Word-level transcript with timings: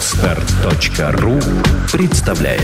Отстар.ру 0.00 1.38
представляет 1.92 2.62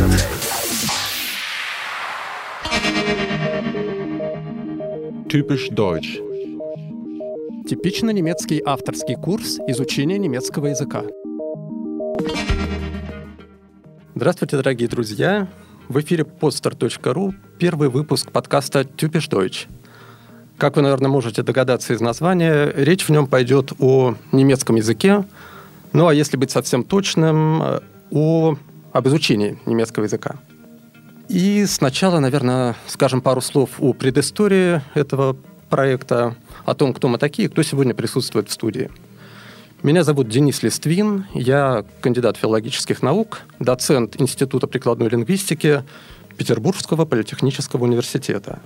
Typisch 5.28 5.68
Deutsch. 5.70 6.16
Типично 7.68 8.08
немецкий 8.08 8.62
авторский 8.64 9.16
курс 9.16 9.58
изучения 9.68 10.16
немецкого 10.16 10.68
языка. 10.68 11.02
Здравствуйте, 14.14 14.56
дорогие 14.56 14.88
друзья! 14.88 15.46
В 15.88 16.00
эфире 16.00 16.24
podstar.ru 16.24 17.34
первый 17.58 17.90
выпуск 17.90 18.32
подкаста 18.32 18.80
«Typisch 18.80 19.28
Deutsch». 19.28 19.66
Как 20.56 20.76
вы, 20.76 20.82
наверное, 20.82 21.10
можете 21.10 21.42
догадаться 21.42 21.92
из 21.92 22.00
названия, 22.00 22.72
речь 22.74 23.04
в 23.04 23.10
нем 23.10 23.26
пойдет 23.26 23.74
о 23.78 24.14
немецком 24.32 24.76
языке, 24.76 25.26
ну 25.96 26.08
а 26.08 26.14
если 26.14 26.36
быть 26.36 26.50
совсем 26.50 26.84
точным, 26.84 27.80
о, 28.10 28.56
об 28.92 29.08
изучении 29.08 29.58
немецкого 29.64 30.04
языка. 30.04 30.36
И 31.28 31.64
сначала, 31.66 32.20
наверное, 32.20 32.76
скажем 32.86 33.20
пару 33.22 33.40
слов 33.40 33.70
о 33.80 33.94
предыстории 33.94 34.82
этого 34.94 35.36
проекта, 35.70 36.36
о 36.66 36.74
том, 36.74 36.92
кто 36.92 37.08
мы 37.08 37.16
такие, 37.16 37.48
кто 37.48 37.62
сегодня 37.62 37.94
присутствует 37.94 38.48
в 38.48 38.52
студии. 38.52 38.90
Меня 39.82 40.04
зовут 40.04 40.28
Денис 40.28 40.62
Листвин, 40.62 41.26
я 41.32 41.84
кандидат 42.02 42.36
филологических 42.36 43.02
наук, 43.02 43.40
доцент 43.58 44.20
Института 44.20 44.66
прикладной 44.66 45.08
лингвистики 45.08 45.82
Петербургского 46.36 47.06
политехнического 47.06 47.84
университета. 47.84 48.60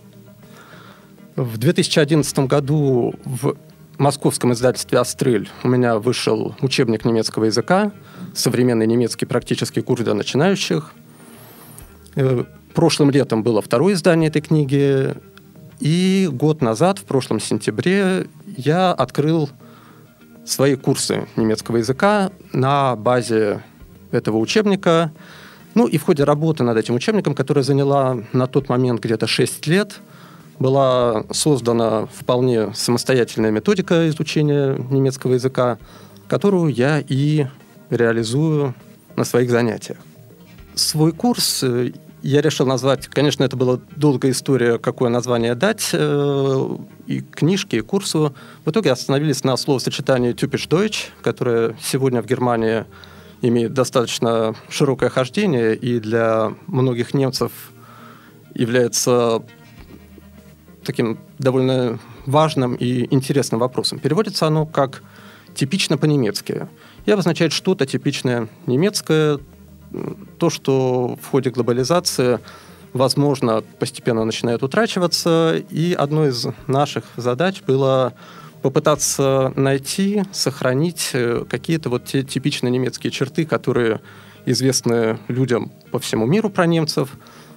В 1.36 1.58
2011 1.58 2.40
году 2.40 3.14
в 3.24 3.56
московском 4.00 4.52
издательстве 4.52 4.98
«Астрель» 4.98 5.48
у 5.62 5.68
меня 5.68 5.98
вышел 5.98 6.54
учебник 6.60 7.04
немецкого 7.04 7.44
языка, 7.44 7.92
современный 8.34 8.86
немецкий 8.86 9.26
практический 9.26 9.82
курс 9.82 10.02
для 10.02 10.14
начинающих. 10.14 10.92
Э, 12.16 12.44
прошлым 12.74 13.10
летом 13.10 13.42
было 13.42 13.62
второе 13.62 13.94
издание 13.94 14.28
этой 14.28 14.42
книги, 14.42 15.14
и 15.80 16.28
год 16.30 16.60
назад, 16.60 16.98
в 16.98 17.04
прошлом 17.04 17.40
сентябре, 17.40 18.26
я 18.46 18.92
открыл 18.92 19.48
свои 20.44 20.76
курсы 20.76 21.26
немецкого 21.36 21.78
языка 21.78 22.32
на 22.52 22.96
базе 22.96 23.62
этого 24.10 24.38
учебника. 24.38 25.12
Ну 25.74 25.86
и 25.86 25.98
в 25.98 26.02
ходе 26.02 26.24
работы 26.24 26.64
над 26.64 26.76
этим 26.76 26.94
учебником, 26.94 27.34
которая 27.34 27.62
заняла 27.62 28.18
на 28.32 28.46
тот 28.46 28.68
момент 28.68 29.00
где-то 29.00 29.26
6 29.26 29.66
лет, 29.68 30.00
была 30.60 31.24
создана 31.32 32.06
вполне 32.06 32.72
самостоятельная 32.74 33.50
методика 33.50 34.08
изучения 34.10 34.76
немецкого 34.90 35.32
языка, 35.34 35.78
которую 36.28 36.72
я 36.72 37.02
и 37.04 37.46
реализую 37.88 38.74
на 39.16 39.24
своих 39.24 39.50
занятиях. 39.50 39.98
Свой 40.74 41.12
курс 41.12 41.62
э, 41.64 41.92
я 42.22 42.42
решил 42.42 42.66
назвать, 42.66 43.08
конечно, 43.08 43.42
это 43.42 43.56
была 43.56 43.80
долгая 43.96 44.32
история, 44.32 44.78
какое 44.78 45.08
название 45.08 45.54
дать, 45.54 45.90
э, 45.92 46.76
и 47.06 47.20
книжке, 47.20 47.78
и 47.78 47.80
курсу. 47.80 48.34
В 48.64 48.70
итоге 48.70 48.92
остановились 48.92 49.42
на 49.42 49.56
словосочетании 49.56 50.34
«Typisch 50.34 50.68
Deutsch», 50.68 51.06
которое 51.22 51.76
сегодня 51.82 52.22
в 52.22 52.26
Германии 52.26 52.84
имеет 53.42 53.72
достаточно 53.72 54.54
широкое 54.68 55.08
хождение 55.08 55.74
и 55.74 55.98
для 55.98 56.52
многих 56.66 57.14
немцев 57.14 57.50
является 58.54 59.42
таким 60.84 61.18
довольно 61.38 61.98
важным 62.26 62.74
и 62.74 63.06
интересным 63.14 63.60
вопросом. 63.60 63.98
Переводится 63.98 64.46
оно 64.46 64.66
как 64.66 65.02
«типично 65.54 65.98
по-немецки» 65.98 66.68
и 67.06 67.10
обозначает 67.10 67.52
что-то 67.52 67.86
типичное 67.86 68.48
немецкое, 68.66 69.38
то, 70.38 70.50
что 70.50 71.18
в 71.20 71.30
ходе 71.30 71.50
глобализации, 71.50 72.38
возможно, 72.92 73.62
постепенно 73.78 74.24
начинает 74.24 74.62
утрачиваться. 74.62 75.56
И 75.70 75.92
одной 75.92 76.28
из 76.28 76.46
наших 76.66 77.04
задач 77.16 77.62
было 77.66 78.14
попытаться 78.62 79.52
найти, 79.56 80.22
сохранить 80.32 81.10
э, 81.14 81.44
какие-то 81.48 81.88
вот 81.88 82.04
те 82.04 82.22
типичные 82.22 82.70
немецкие 82.70 83.10
черты, 83.10 83.46
которые 83.46 84.00
известны 84.44 85.18
людям 85.28 85.72
по 85.90 85.98
всему 85.98 86.26
миру 86.26 86.50
про 86.50 86.66
немцев. 86.66 87.10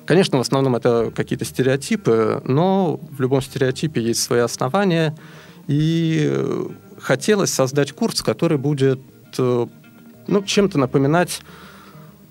Конечно, 0.06 0.38
в 0.38 0.42
основном 0.42 0.76
это 0.76 1.12
какие-то 1.16 1.46
стереотипы, 1.46 2.42
но 2.46 3.00
в 3.12 3.22
любом 3.22 3.42
стереотипе 3.42 4.02
есть 4.02 4.22
свои 4.22 4.42
основания. 4.42 5.16
И 5.68 6.28
э, 6.30 6.68
хотелось 7.00 7.54
создать 7.54 7.94
курс, 7.94 8.22
который 8.22 8.58
будет 8.58 9.00
э, 9.38 9.68
ну, 10.28 10.44
чем-то 10.44 10.78
напоминать 10.78 11.42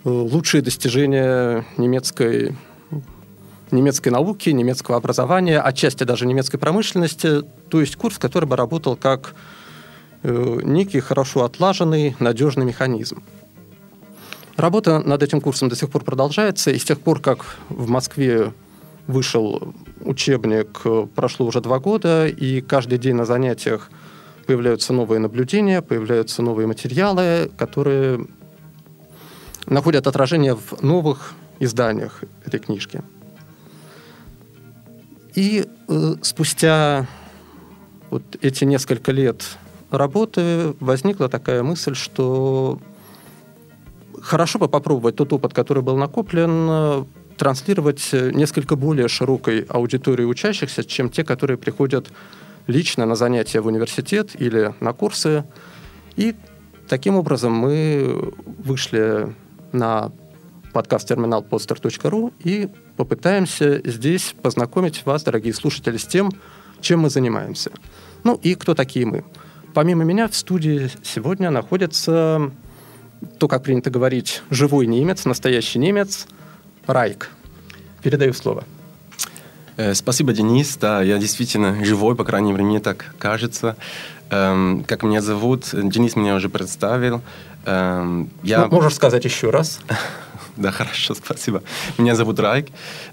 лучшие 0.04 0.62
достижения 0.62 1.64
немецкой 1.76 2.56
немецкой 3.72 4.10
науки, 4.10 4.50
немецкого 4.50 4.98
образования, 4.98 5.58
отчасти 5.58 6.04
даже 6.04 6.26
немецкой 6.26 6.58
промышленности, 6.58 7.42
то 7.70 7.80
есть 7.80 7.96
курс, 7.96 8.18
который 8.18 8.44
бы 8.44 8.56
работал 8.56 8.96
как 8.96 9.34
э, 10.22 10.60
некий 10.62 11.00
хорошо 11.00 11.44
отлаженный, 11.44 12.14
надежный 12.18 12.66
механизм. 12.66 13.22
Работа 14.56 15.00
над 15.00 15.22
этим 15.22 15.40
курсом 15.40 15.68
до 15.68 15.76
сих 15.76 15.90
пор 15.90 16.04
продолжается, 16.04 16.70
и 16.70 16.78
с 16.78 16.84
тех 16.84 17.00
пор, 17.00 17.20
как 17.20 17.56
в 17.68 17.88
Москве 17.88 18.52
вышел 19.06 19.74
учебник, 20.00 20.82
прошло 21.14 21.46
уже 21.46 21.60
два 21.60 21.78
года, 21.78 22.26
и 22.26 22.60
каждый 22.60 22.98
день 22.98 23.14
на 23.14 23.24
занятиях 23.24 23.90
появляются 24.46 24.92
новые 24.92 25.18
наблюдения, 25.18 25.82
появляются 25.82 26.42
новые 26.42 26.66
материалы, 26.66 27.50
которые 27.56 28.26
находят 29.66 30.06
отражение 30.06 30.54
в 30.56 30.82
новых 30.82 31.34
изданиях 31.60 32.22
этой 32.44 32.60
книжки. 32.60 33.02
И 35.34 35.64
э, 35.88 36.14
спустя 36.20 37.06
вот 38.10 38.22
эти 38.42 38.64
несколько 38.64 39.12
лет 39.12 39.56
работы 39.90 40.74
возникла 40.80 41.28
такая 41.28 41.62
мысль, 41.62 41.94
что 41.94 42.78
хорошо 44.20 44.58
бы 44.58 44.68
попробовать 44.68 45.16
тот 45.16 45.32
опыт, 45.32 45.54
который 45.54 45.82
был 45.82 45.96
накоплен, 45.96 47.06
транслировать 47.36 48.10
несколько 48.12 48.76
более 48.76 49.08
широкой 49.08 49.62
аудитории 49.68 50.24
учащихся, 50.24 50.84
чем 50.84 51.08
те, 51.08 51.24
которые 51.24 51.56
приходят 51.56 52.12
лично 52.66 53.06
на 53.06 53.14
занятия 53.16 53.60
в 53.60 53.66
университет 53.66 54.30
или 54.38 54.74
на 54.80 54.92
курсы. 54.92 55.44
И 56.16 56.34
таким 56.88 57.16
образом 57.16 57.52
мы 57.52 58.32
вышли 58.58 59.34
на 59.72 60.12
подкаст-терминал 60.72 61.42
podster.ru 61.42 62.32
и 62.44 62.68
попытаемся 62.96 63.80
здесь 63.84 64.34
познакомить 64.40 65.04
вас, 65.04 65.22
дорогие 65.22 65.54
слушатели, 65.54 65.96
с 65.96 66.06
тем, 66.06 66.30
чем 66.80 67.00
мы 67.00 67.10
занимаемся. 67.10 67.70
Ну 68.24 68.38
и 68.42 68.54
кто 68.54 68.74
такие 68.74 69.06
мы. 69.06 69.24
Помимо 69.74 70.04
меня 70.04 70.28
в 70.28 70.36
студии 70.36 70.90
сегодня 71.02 71.50
находится 71.50 72.52
то, 73.38 73.48
как 73.48 73.62
принято 73.62 73.90
говорить, 73.90 74.42
живой 74.50 74.86
немец, 74.86 75.24
настоящий 75.24 75.78
немец, 75.78 76.26
Райк. 76.86 77.30
Передаю 78.02 78.32
слово. 78.32 78.64
Э, 79.76 79.94
спасибо, 79.94 80.32
Денис. 80.32 80.76
Да, 80.76 81.02
я 81.02 81.18
действительно 81.18 81.84
живой, 81.84 82.14
по 82.14 82.24
крайней 82.24 82.52
мере, 82.52 82.64
мне 82.64 82.80
так 82.80 83.14
кажется. 83.18 83.76
Эм, 84.30 84.84
как 84.84 85.02
меня 85.02 85.20
зовут? 85.20 85.68
Денис 85.72 86.16
меня 86.16 86.34
уже 86.34 86.48
представил. 86.48 87.22
Эм, 87.64 88.30
я... 88.42 88.66
Ну, 88.66 88.68
можешь 88.68 88.94
сказать 88.94 89.24
еще 89.24 89.50
раз. 89.50 89.80
да, 90.56 90.70
хорошо, 90.70 91.14
спасибо. 91.14 91.62
Меня 91.98 92.14
зовут 92.14 92.40
Райк. 92.40 92.68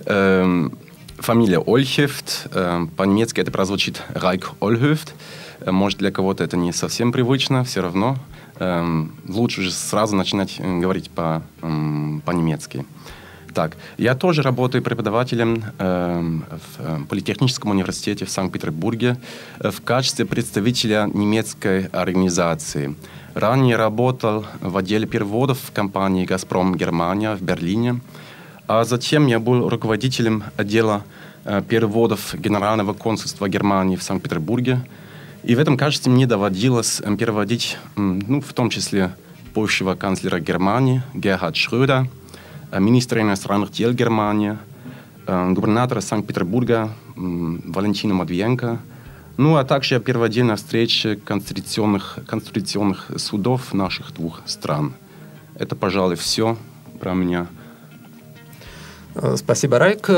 Эм, 0.05 0.77
фамилия 1.17 1.59
Ольхефт. 1.65 2.47
Эм, 2.53 2.87
по-немецки 2.87 3.41
это 3.41 3.51
прозвучит 3.51 4.01
Райк 4.13 4.51
Ольхефт. 4.59 5.13
Э, 5.59 5.71
может, 5.71 5.99
для 5.99 6.11
кого-то 6.11 6.43
это 6.43 6.57
не 6.57 6.73
совсем 6.73 7.11
привычно, 7.11 7.63
все 7.63 7.81
равно. 7.81 8.17
Эм, 8.59 9.13
лучше 9.27 9.61
же 9.61 9.71
сразу 9.71 10.15
начинать 10.17 10.56
э, 10.59 10.79
говорить 10.79 11.09
по, 11.09 11.41
эм, 11.61 12.21
по-немецки. 12.25 12.85
Так, 13.53 13.77
я 13.97 14.15
тоже 14.15 14.41
работаю 14.41 14.83
преподавателем 14.83 15.63
э, 15.79 16.39
в 16.77 17.06
Политехническом 17.06 17.71
университете 17.71 18.25
в 18.25 18.29
Санкт-Петербурге 18.29 19.17
э, 19.59 19.71
в 19.71 19.81
качестве 19.81 20.25
представителя 20.25 21.09
немецкой 21.13 21.85
организации. 21.88 22.95
Ранее 23.33 23.77
работал 23.77 24.45
в 24.59 24.75
отделе 24.75 25.07
переводов 25.07 25.59
в 25.62 25.71
компании 25.71 26.25
«Газпром 26.25 26.75
Германия» 26.75 27.35
в 27.35 27.41
Берлине, 27.41 28.01
а 28.67 28.83
затем 28.83 29.27
я 29.27 29.39
был 29.39 29.69
руководителем 29.69 30.44
отдела 30.57 31.05
э, 31.45 31.62
переводов 31.62 32.35
Генерального 32.35 32.94
консульства 32.94 33.47
Германии 33.47 33.95
в 33.95 34.03
Санкт-Петербурге. 34.03 34.81
И 35.44 35.56
в 35.56 35.59
этом 35.59 35.77
качестве 35.77 36.12
мне 36.12 36.27
доводилось 36.27 37.01
э, 37.03 37.15
переводить, 37.15 37.77
ну, 37.95 38.41
в 38.41 38.53
том 38.53 38.69
числе 38.69 39.15
будущего 39.53 39.95
канцлера 39.95 40.39
Германии 40.39 41.01
Герхард 41.13 41.56
Шрöder– 41.56 42.07
Э, 42.71 42.80
министра 42.80 43.21
иностранных 43.21 43.71
дел 43.71 43.94
Германии, 43.94 44.57
э, 45.25 45.51
губернатора 45.51 46.01
Санкт-Петербурга 46.01 46.91
Валентина 47.15 48.13
Матвиенко, 48.13 48.80
ну 49.38 49.56
а 49.56 49.63
также 49.63 49.95
я 49.95 50.00
переводил 50.00 50.45
на 50.45 50.56
встречи 50.56 51.15
конституционных, 51.15 52.19
конституционных 52.27 53.12
судов 53.18 53.74
наших 53.74 54.13
двух 54.13 54.41
стран. 54.45 54.94
Это, 55.56 55.75
пожалуй, 55.75 56.15
все 56.15 56.57
про 57.00 57.13
меня. 57.13 57.47
Э, 59.15 59.36
спасибо, 59.36 59.80
Райк. 59.80 60.09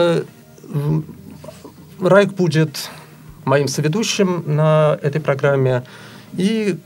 Райк 2.00 2.34
будет 2.34 2.90
моим 3.46 3.68
соведущим 3.68 4.44
на 4.46 4.98
этой 5.02 5.22
программе. 5.22 5.84
И, 6.34 6.78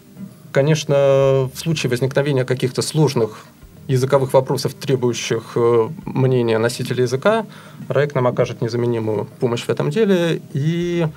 конечно, 0.51 1.49
в 1.53 1.57
случае 1.57 1.89
возникновения 1.89 2.45
каких-то 2.45 2.81
сложных 2.81 3.45
языковых 3.87 4.33
вопросов, 4.33 4.73
требующих 4.73 5.51
э, 5.55 5.89
мнения 6.05 6.57
носителя 6.57 7.03
языка, 7.03 7.45
Райк 7.87 8.15
нам 8.15 8.25
окажет 8.27 8.61
незаменимую 8.61 9.27
помощь 9.39 9.63
в 9.63 9.69
этом 9.69 9.91
деле. 9.91 10.41
И 10.53 11.07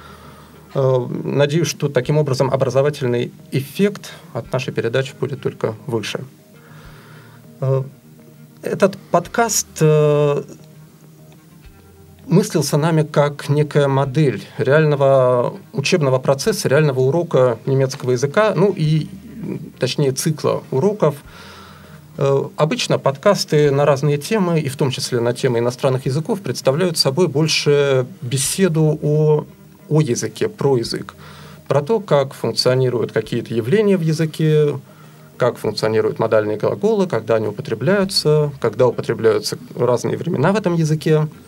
э, 0.74 1.06
надеюсь, 1.24 1.68
что 1.68 1.88
таким 1.88 2.18
образом 2.18 2.50
образовательный 2.50 3.32
эффект 3.52 4.12
от 4.34 4.52
нашей 4.52 4.72
передачи 4.74 5.14
будет 5.18 5.40
только 5.40 5.74
выше. 5.86 6.20
Э, 7.60 7.82
этот 8.62 8.98
подкаст 9.10 9.68
э, 9.80 10.42
мыслился 12.28 12.76
нами 12.76 13.02
как 13.02 13.48
некая 13.48 13.88
модель 13.88 14.44
реального 14.58 15.54
учебного 15.72 16.18
процесса, 16.18 16.68
реального 16.68 17.00
урока 17.00 17.58
немецкого 17.66 18.12
языка, 18.12 18.52
ну 18.54 18.72
и, 18.76 19.08
точнее, 19.78 20.12
цикла 20.12 20.62
уроков. 20.70 21.16
Э, 22.18 22.44
обычно 22.56 22.98
подкасты 22.98 23.70
на 23.70 23.84
разные 23.84 24.18
темы, 24.18 24.60
и 24.60 24.68
в 24.68 24.76
том 24.76 24.90
числе 24.90 25.20
на 25.20 25.32
темы 25.32 25.58
иностранных 25.58 26.06
языков, 26.06 26.40
представляют 26.40 26.98
собой 26.98 27.28
больше 27.28 28.06
беседу 28.20 28.98
о, 29.02 29.46
о 29.88 30.00
языке, 30.00 30.48
про 30.48 30.76
язык, 30.76 31.14
про 31.66 31.80
то, 31.80 32.00
как 32.00 32.34
функционируют 32.34 33.12
какие-то 33.12 33.54
явления 33.54 33.96
в 33.96 34.02
языке, 34.02 34.78
как 35.38 35.56
функционируют 35.56 36.18
модальные 36.18 36.58
глаголы, 36.58 37.06
когда 37.06 37.36
они 37.36 37.46
употребляются, 37.46 38.50
когда 38.60 38.88
употребляются 38.88 39.56
разные 39.76 40.16
времена 40.16 40.52
в 40.52 40.56
этом 40.56 40.74
языке– 40.74 41.26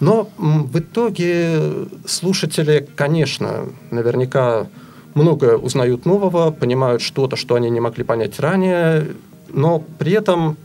но 0.00 0.28
в 0.36 0.78
итоге 0.78 1.86
слушатели, 2.06 2.86
конечно, 2.96 3.66
наверняка 3.90 4.66
многое 5.14 5.56
узнают 5.56 6.04
нового, 6.04 6.50
понимают 6.50 7.02
что-то, 7.02 7.36
что 7.36 7.54
они 7.54 7.70
не 7.70 7.80
могли 7.80 8.04
понять 8.04 8.38
ранее, 8.40 9.06
но 9.48 9.82
при 9.98 10.12
этом 10.12 10.56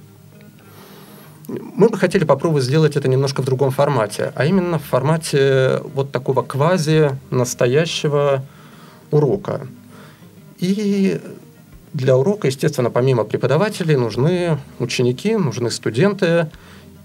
мы 1.48 1.90
бы 1.90 1.98
хотели 1.98 2.26
попробовать 2.26 2.64
сделать 2.64 2.96
это 2.96 3.08
немножко 3.08 3.42
в 3.42 3.46
другом 3.46 3.72
формате, 3.72 4.32
а 4.36 4.46
именно 4.46 4.78
в 4.80 4.84
формате 4.84 5.82
вот 5.94 6.12
такого 6.12 6.44
квази-настоящего 6.44 8.44
урока. 9.12 9.68
И 10.58 11.22
для 11.94 12.18
урока, 12.18 12.48
естественно, 12.48 12.92
помимо 12.92 13.24
преподавателей, 13.24 13.96
нужны 13.96 14.58
ученики, 14.80 15.36
нужны 15.36 15.72
студенты– 15.72 16.50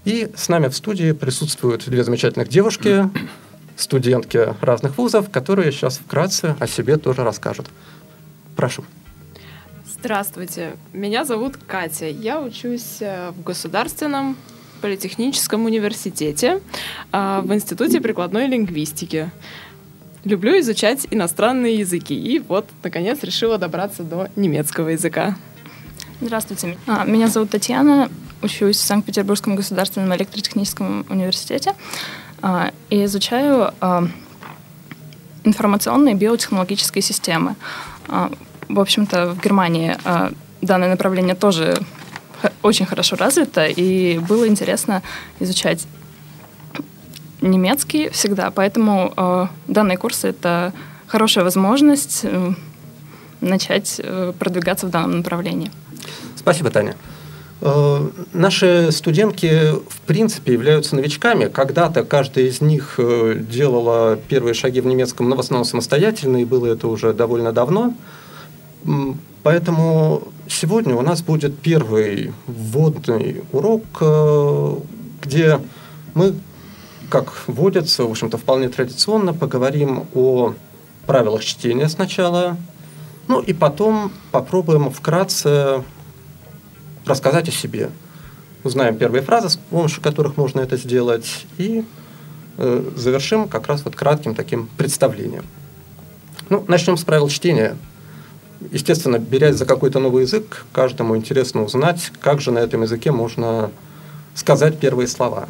и 0.05 0.31
с 0.35 0.49
нами 0.49 0.67
в 0.67 0.75
студии 0.75 1.11
присутствуют 1.11 1.85
две 1.85 2.03
замечательных 2.03 2.47
девушки, 2.47 3.09
студентки 3.75 4.55
разных 4.61 4.97
вузов, 4.97 5.29
которые 5.29 5.71
сейчас 5.71 5.97
вкратце 5.97 6.55
о 6.59 6.67
себе 6.67 6.97
тоже 6.97 7.23
расскажут. 7.23 7.67
Прошу. 8.55 8.85
Здравствуйте, 9.99 10.77
меня 10.93 11.25
зовут 11.25 11.57
Катя. 11.57 12.07
Я 12.07 12.39
учусь 12.39 12.97
э, 12.99 13.31
в 13.31 13.41
Государственном 13.41 14.37
политехническом 14.81 15.65
университете 15.65 16.61
а, 17.11 17.41
в 17.41 17.51
Институте 17.51 17.99
прикладной 18.01 18.45
лингвистики. 18.45 19.31
Люблю 20.23 20.59
изучать 20.59 21.07
иностранные 21.09 21.75
языки 21.75 22.13
и 22.13 22.37
вот, 22.37 22.67
наконец, 22.83 23.23
решила 23.23 23.57
добраться 23.57 24.03
до 24.03 24.29
немецкого 24.35 24.89
языка. 24.89 25.35
Здравствуйте, 26.21 26.77
а, 26.85 27.03
меня 27.05 27.27
зовут 27.27 27.49
Татьяна 27.49 28.11
учусь 28.45 28.77
в 28.77 28.83
Санкт-Петербургском 28.83 29.55
государственном 29.55 30.15
электротехническом 30.15 31.05
университете 31.09 31.73
а, 32.41 32.71
и 32.89 33.03
изучаю 33.05 33.73
а, 33.81 34.07
информационные 35.43 36.15
биотехнологические 36.15 37.01
системы. 37.01 37.55
А, 38.07 38.31
в 38.69 38.79
общем-то, 38.79 39.31
в 39.31 39.43
Германии 39.43 39.97
данное 40.61 40.89
направление 40.89 41.35
тоже 41.35 41.77
очень 42.61 42.85
хорошо 42.85 43.15
развито, 43.15 43.65
и 43.65 44.17
было 44.19 44.47
интересно 44.47 45.01
изучать 45.39 45.85
немецкий 47.41 48.09
всегда, 48.09 48.49
поэтому 48.49 49.13
э, 49.15 49.47
данные 49.67 49.97
курсы— 49.97 50.27
это 50.29 50.73
хорошая 51.07 51.43
возможность 51.43 52.21
э, 52.23 52.53
начать 53.41 54.01
э, 54.03 54.33
продвигаться 54.37 54.87
в 54.87 54.89
данном 54.89 55.17
направлении. 55.17 55.71
Спасибо, 56.35 56.69
Таня. 56.69 56.95
Э, 57.61 58.09
наши 58.33 58.91
студентки, 58.91 59.71
в 59.87 60.01
принципе, 60.05 60.53
являются 60.53 60.95
новичками. 60.95 61.47
Когда-то 61.47 62.03
каждая 62.03 62.45
из 62.45 62.61
них 62.61 62.95
э, 62.97 63.39
делала 63.39 64.17
первые 64.27 64.53
шаги 64.53 64.81
в 64.81 64.85
немецком, 64.85 65.29
но 65.29 65.35
в 65.35 65.39
основном 65.39 65.65
самостоятельно, 65.65 66.37
и 66.37 66.45
было 66.45 66.67
это 66.67 66.87
уже 66.87 67.13
довольно 67.13 67.51
давно. 67.51 67.93
Поэтому 69.43 70.23
сегодня 70.47 70.95
у 70.95 71.01
нас 71.01 71.21
будет 71.21 71.57
первый 71.57 72.33
вводный 72.45 73.43
урок, 73.51 73.83
э, 74.01 74.75
где 75.21 75.59
мы, 76.13 76.35
как 77.09 77.31
водится, 77.47 78.03
в 78.03 78.11
общем-то, 78.11 78.37
вполне 78.37 78.69
традиционно 78.69 79.33
поговорим 79.33 80.05
о 80.13 80.53
правилах 81.05 81.43
чтения 81.43 81.87
сначала, 81.89 82.57
ну 83.27 83.39
и 83.39 83.53
потом 83.53 84.11
попробуем 84.31 84.89
вкратце 84.89 85.83
рассказать 87.05 87.49
о 87.49 87.51
себе. 87.51 87.89
Узнаем 88.63 88.97
первые 88.97 89.21
фразы, 89.21 89.49
с 89.49 89.57
помощью 89.57 90.01
которых 90.01 90.37
можно 90.37 90.59
это 90.59 90.75
сделать, 90.77 91.45
и 91.57 91.85
э, 92.57 92.91
завершим 92.95 93.47
как 93.47 93.67
раз 93.67 93.85
вот 93.85 93.95
кратким 93.95 94.33
таким 94.33 94.67
представлением. 94.77 95.45
Ну, 96.49 96.63
начнем 96.67 96.97
с 96.97 97.03
правил 97.03 97.29
чтения. 97.29 97.77
Естественно, 98.71 99.19
берясь 99.19 99.55
за 99.55 99.65
какой-то 99.65 99.99
новый 99.99 100.23
язык, 100.23 100.65
каждому 100.71 101.15
интересно 101.15 101.63
узнать, 101.63 102.11
как 102.21 102.41
же 102.41 102.51
на 102.51 102.59
этом 102.59 102.81
языке 102.81 103.11
можно 103.11 103.71
сказать 104.33 104.79
первые 104.79 105.07
слова. 105.07 105.47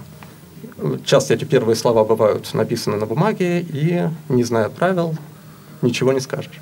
Часто 1.06 1.34
эти 1.34 1.46
первые 1.46 1.76
слова 1.76 2.04
бывают 2.04 2.54
написаны 2.54 2.98
на 2.98 3.06
бумаге, 3.06 3.62
и, 3.62 4.10
не 4.28 4.44
зная 4.44 4.70
правил, 4.70 5.16
ничего 5.82 6.12
не 6.12 6.20
скажешь. 6.20 6.60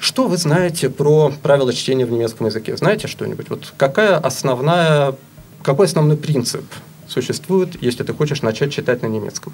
Что 0.00 0.28
вы 0.28 0.38
знаете 0.38 0.88
про 0.88 1.30
правила 1.42 1.74
чтения 1.74 2.06
в 2.06 2.10
немецком 2.10 2.46
языке? 2.46 2.74
Знаете 2.74 3.06
что-нибудь? 3.06 3.50
Вот 3.50 3.74
какая 3.76 4.16
основная, 4.16 5.14
какой 5.62 5.86
основной 5.86 6.16
принцип 6.16 6.64
существует, 7.06 7.80
если 7.82 8.02
ты 8.02 8.14
хочешь 8.14 8.40
начать 8.40 8.72
читать 8.72 9.02
на 9.02 9.06
немецком? 9.08 9.52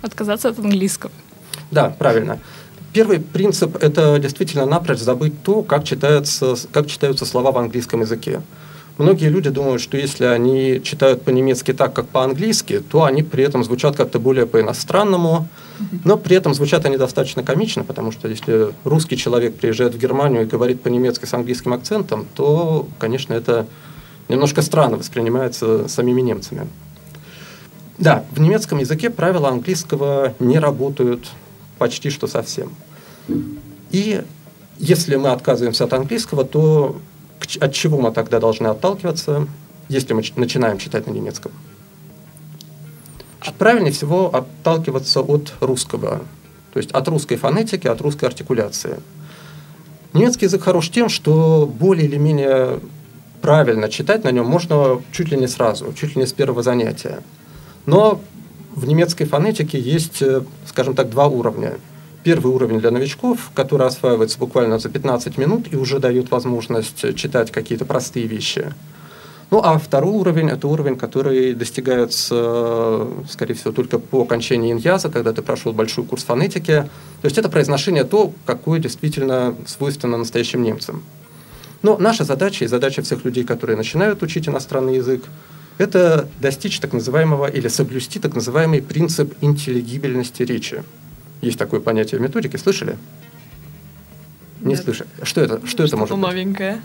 Отказаться 0.00 0.50
от 0.50 0.58
английского. 0.60 1.10
Да, 1.72 1.90
правильно. 1.90 2.38
Первый 2.92 3.18
принцип– 3.18 3.76
это 3.82 4.18
действительно 4.20 4.66
напрочь 4.66 4.98
забыть 4.98 5.42
то, 5.42 5.62
как, 5.62 5.84
читается, 5.84 6.54
как 6.70 6.86
читаются 6.86 7.26
слова 7.26 7.50
в 7.50 7.58
английском 7.58 8.02
языке. 8.02 8.40
Многие 8.98 9.28
люди 9.28 9.48
думают, 9.48 9.80
что 9.80 9.96
если 9.96 10.26
они 10.26 10.80
читают 10.82 11.22
по-немецки 11.22 11.72
так, 11.72 11.94
как 11.94 12.08
по-английски, 12.08 12.80
то 12.80 13.04
они 13.04 13.22
при 13.22 13.42
этом 13.42 13.64
звучат 13.64 13.96
как-то 13.96 14.18
более 14.18 14.46
по-иностранному, 14.46 15.48
но 16.04 16.18
при 16.18 16.36
этом 16.36 16.54
звучат 16.54 16.84
они 16.84 16.96
достаточно 16.96 17.42
комично, 17.42 17.84
потому 17.84 18.12
что 18.12 18.28
если 18.28 18.68
русский 18.84 19.16
человек 19.16 19.56
приезжает 19.56 19.94
в 19.94 19.98
Германию 19.98 20.42
и 20.42 20.46
говорит 20.46 20.82
по-немецки 20.82 21.24
с 21.24 21.32
английским 21.32 21.72
акцентом, 21.72 22.26
то, 22.34 22.86
конечно, 22.98 23.32
это 23.32 23.66
немножко 24.28 24.62
странно 24.62 24.98
воспринимается 24.98 25.88
самими 25.88 26.20
немцами. 26.20 26.68
Да, 27.98 28.24
в 28.30 28.40
немецком 28.40 28.78
языке 28.78 29.10
правила 29.10 29.48
английского 29.48 30.34
не 30.38 30.58
работают 30.58 31.30
почти 31.78 32.10
что 32.10 32.26
совсем. 32.26 32.72
И 33.90 34.22
если 34.78 35.16
мы 35.16 35.30
отказываемся 35.30 35.84
от 35.84 35.92
английского, 35.92 36.44
то 36.44 37.00
от 37.60 37.72
чего 37.72 37.98
мы 37.98 38.12
тогда 38.12 38.40
должны 38.40 38.68
отталкиваться, 38.68 39.46
если 39.88 40.14
мы 40.14 40.22
начинаем 40.36 40.78
читать 40.78 41.06
на 41.06 41.10
немецком? 41.10 41.52
Правильнее 43.58 43.92
всего 43.92 44.34
отталкиваться 44.34 45.20
от 45.20 45.52
русского, 45.60 46.22
то 46.72 46.78
есть 46.78 46.90
от 46.92 47.08
русской 47.08 47.36
фонетики, 47.36 47.86
от 47.86 48.00
русской 48.00 48.24
артикуляции. 48.24 49.00
Немецкий 50.12 50.46
язык 50.46 50.62
хорош 50.62 50.90
тем, 50.90 51.08
что 51.08 51.66
более 51.66 52.06
или 52.06 52.16
менее 52.16 52.80
правильно 53.40 53.88
читать 53.88 54.24
на 54.24 54.30
нем 54.30 54.46
можно 54.46 55.00
чуть 55.12 55.30
ли 55.30 55.36
не 55.36 55.48
сразу, 55.48 55.92
чуть 55.92 56.14
ли 56.14 56.22
не 56.22 56.26
с 56.26 56.32
первого 56.32 56.62
занятия. 56.62 57.22
Но 57.86 58.20
в 58.74 58.86
немецкой 58.86 59.24
фонетике 59.24 59.78
есть, 59.78 60.22
э, 60.22 60.42
скажем 60.66 60.94
так, 60.94 61.10
два 61.10 61.26
уровня– 61.26 61.74
первый 62.22 62.52
уровень 62.52 62.80
для 62.80 62.90
новичков, 62.90 63.50
который 63.54 63.86
осваивается 63.86 64.38
буквально 64.38 64.78
за 64.78 64.88
15 64.88 65.38
минут 65.38 65.66
и 65.72 65.76
уже 65.76 65.98
дает 65.98 66.30
возможность 66.30 67.14
читать 67.16 67.50
какие-то 67.50 67.84
простые 67.84 68.26
вещи. 68.26 68.72
Ну, 69.50 69.60
а 69.62 69.78
второй 69.78 70.12
уровень– 70.12 70.48
это 70.50 70.66
уровень, 70.66 70.96
который 70.96 71.52
достигается, 71.52 73.06
скорее 73.28 73.52
всего, 73.52 73.70
только 73.72 73.98
по 73.98 74.22
окончании 74.22 74.72
иньяза, 74.72 75.10
когда 75.10 75.34
ты 75.34 75.42
прошел 75.42 75.74
большой 75.74 76.04
курс 76.04 76.24
фонетики. 76.24 76.88
То 77.20 77.24
есть 77.24 77.36
это 77.36 77.50
произношение 77.50 78.04
то, 78.04 78.32
какое 78.46 78.78
действительно 78.78 79.54
свойственно 79.66 80.16
настоящим 80.16 80.62
немцам. 80.62 81.02
Но 81.82 81.98
наша 81.98 82.24
задача 82.24 82.64
и 82.64 82.66
задача 82.68 83.02
всех 83.02 83.26
людей, 83.26 83.44
которые 83.44 83.76
начинают 83.76 84.22
учить 84.22 84.48
иностранный 84.48 84.96
язык, 84.96 85.22
это 85.76 86.30
достичь 86.40 86.80
так 86.80 86.94
называемого 86.94 87.46
или 87.46 87.68
соблюсти 87.68 88.20
так 88.20 88.34
называемый 88.34 88.80
принцип 88.80 89.34
интеллигибельности 89.42 90.44
речи. 90.44 90.82
Есть 91.42 91.58
такое 91.58 91.80
понятие 91.80 92.18
в 92.18 92.22
методике, 92.22 92.56
слышали? 92.56 92.96
Не 94.60 94.70
Нет. 94.74 94.84
слышали. 94.84 95.10
Что 95.22 95.40
это? 95.40 95.66
Что 95.66 95.82
это 95.82 95.96
может 95.96 96.16
быть? 96.16 96.26
новенькое. 96.26 96.80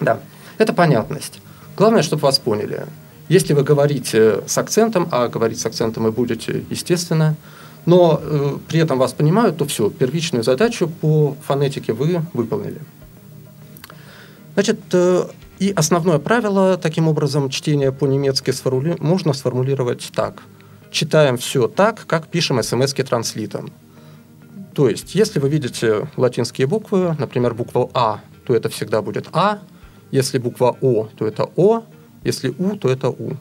Да, 0.00 0.20
это 0.58 0.72
понятность. 0.72 1.40
Главное, 1.76 2.02
чтобы 2.02 2.22
вас 2.22 2.38
поняли. 2.38 2.86
Если 3.28 3.54
вы 3.54 3.62
говорите 3.64 4.42
с 4.46 4.58
акцентом, 4.58 5.08
а 5.10 5.28
говорить 5.28 5.58
с 5.58 5.66
акцентом 5.66 6.04
вы 6.04 6.12
будете, 6.12 6.62
естественно, 6.68 7.36
но 7.86 8.20
э, 8.22 8.58
при 8.68 8.80
этом 8.80 8.98
вас 8.98 9.14
понимают, 9.14 9.56
то 9.56 9.64
все, 9.64 9.88
первичную 9.88 10.44
задачу 10.44 10.88
по 11.00 11.34
фонетике 11.46 11.94
вы 11.94 12.20
выполнили. 12.34 12.80
Значит, 14.54 14.80
э, 14.92 15.24
и 15.58 15.72
основное 15.74 16.18
правило, 16.18 16.76
таким 16.76 17.08
образом, 17.08 17.48
чтения 17.48 17.92
по-немецки 17.92 18.50
сформули- 18.50 19.02
можно 19.02 19.32
сформулировать 19.32 20.10
так. 20.14 20.42
Читаем 20.90 21.38
все 21.38 21.66
так, 21.68 22.04
как 22.06 22.28
пишем 22.28 22.62
смс-ки 22.62 23.02
транслитом. 23.02 23.72
То 24.74 24.88
есть, 24.88 25.14
если 25.14 25.38
вы 25.38 25.48
видите 25.48 26.08
латинские 26.16 26.66
буквы, 26.66 27.14
например, 27.18 27.54
буква 27.54 27.90
А, 27.92 28.20
то 28.46 28.54
это 28.54 28.68
всегда 28.68 29.02
будет 29.02 29.28
А. 29.32 29.58
Если 30.10 30.38
буква 30.38 30.76
О, 30.80 31.08
то 31.16 31.26
это 31.26 31.48
О. 31.56 31.82
Если 32.24 32.54
У, 32.58 32.76
то 32.76 32.88
это 32.88 33.10
У. 33.10 33.36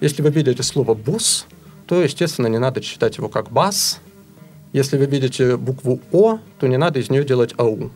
Если 0.00 0.22
вы 0.22 0.30
видите 0.30 0.62
слово 0.62 0.94
«бус», 0.94 1.46
то, 1.86 2.02
естественно, 2.02 2.46
не 2.46 2.58
надо 2.58 2.80
читать 2.80 3.18
его 3.18 3.28
как 3.28 3.52
«бас». 3.52 4.00
Если 4.72 4.96
вы 4.96 5.06
видите 5.06 5.56
букву 5.56 6.00
О, 6.12 6.38
то 6.58 6.66
не 6.66 6.76
надо 6.76 6.98
из 6.98 7.10
нее 7.10 7.24
делать 7.24 7.54
АУ. 7.58 7.90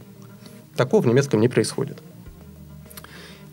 Такого 0.76 1.02
в 1.02 1.06
немецком 1.06 1.40
не 1.40 1.49
происходит. 1.49 1.99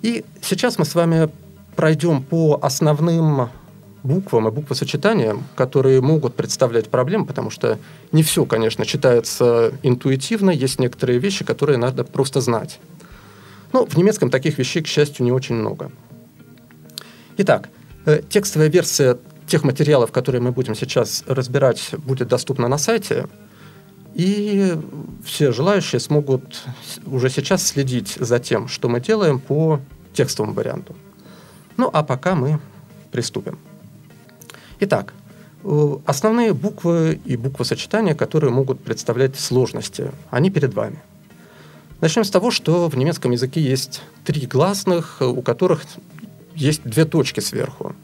И 0.01 0.25
сейчас 0.41 0.77
мы 0.77 0.85
с 0.85 0.93
вами 0.93 1.29
пройдем 1.75 2.21
по 2.21 2.59
основным 2.61 3.49
буквам 4.03 4.48
и 4.48 4.51
буквосочетаниям, 4.51 5.43
которые 5.55 6.01
могут 6.01 6.36
представлять 6.36 6.89
проблемы, 6.89 7.25
потому 7.25 7.50
что 7.50 7.79
не 8.12 8.22
все, 8.22 8.45
конечно, 8.45 8.86
читается 8.86 9.74
интуитивно, 9.81 10.51
есть 10.51 10.79
некоторые 10.79 11.19
вещи, 11.19 11.45
которые 11.45 11.77
надо 11.77 12.03
просто 12.03 12.41
знать. 12.41 12.79
Но 13.72 13.86
в 13.86 13.98
немецком 13.98 14.29
таких 14.29 14.57
вещей, 14.57 14.83
к 14.83 14.88
счастью, 14.88 15.25
не 15.25 15.31
очень 15.31 15.55
много. 15.55 15.91
Итак, 17.38 17.69
э, 18.05 18.22
текстовая 18.29 18.69
версия 18.69 19.17
тех 19.48 19.63
материалов, 19.63 20.12
которые 20.12 20.41
мы 20.41 20.51
будем 20.51 20.75
сейчас 20.75 21.24
разбирать, 21.27 21.91
будет 21.98 22.27
доступна 22.27 22.67
на 22.67 22.77
сайте. 22.77 23.27
И 24.13 24.77
все 25.25 25.51
желающие 25.51 26.00
смогут 26.00 26.63
уже 27.07 27.29
сейчас 27.29 27.65
следить 27.65 28.15
за 28.19 28.39
тем, 28.39 28.67
что 28.67 28.89
мы 28.89 29.01
делаем 29.01 29.39
по 29.39 29.79
текстовому 30.13 30.53
варианту. 30.53 30.95
Ну, 31.77 31.89
а 31.91 32.03
пока 32.03 32.36
мы 32.36 32.60
приступим. 33.12 33.57
Итак, 34.85 35.13
э, 35.63 35.97
основные 36.05 36.53
буквы 36.53 37.17
и 37.23 37.37
буквосочетания, 37.37 38.15
которые 38.15 38.51
могут 38.51 38.81
представлять 38.81 39.39
сложности, 39.39 40.11
они 40.29 40.49
перед 40.49 40.73
вами. 40.73 40.99
Начнем 42.01 42.25
с 42.25 42.29
того, 42.29 42.51
что 42.51 42.89
в 42.89 42.97
немецком 42.97 43.31
языке 43.31 43.61
есть 43.61 44.01
три 44.25 44.45
гласных, 44.45 45.21
у 45.21 45.41
которых 45.41 45.85
есть 46.53 46.83
две 46.83 47.05
точки 47.05 47.39
сверху. 47.39 47.95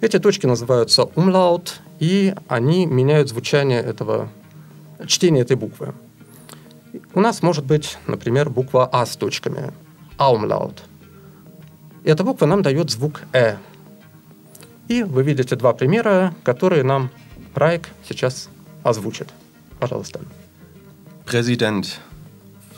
Эти 0.00 0.18
точки 0.18 0.46
называются 0.46 1.02
umlaut, 1.02 1.74
и 2.00 2.34
они 2.48 2.86
меняют 2.86 3.28
звучание 3.28 3.80
этого 3.80 4.28
чтения 5.06 5.42
этой 5.42 5.56
буквы. 5.56 5.94
У 7.14 7.20
нас 7.20 7.40
может 7.40 7.64
быть, 7.64 7.98
например, 8.08 8.50
буква 8.50 8.88
А 8.92 9.06
с 9.06 9.16
точками. 9.16 9.72
Aumlaut. 10.18 10.78
Эта 12.02 12.24
буква 12.24 12.46
нам 12.46 12.62
дает 12.62 12.90
звук 12.90 13.22
Э. 13.32 13.58
И 14.88 15.02
вы 15.02 15.22
видите 15.22 15.56
два 15.56 15.72
примера, 15.72 16.34
которые 16.44 16.82
нам 16.82 17.10
Райк 17.54 17.88
сейчас 18.08 18.48
озвучит. 18.82 19.28
Пожалуйста. 19.78 20.20
Präsident, 21.26 21.86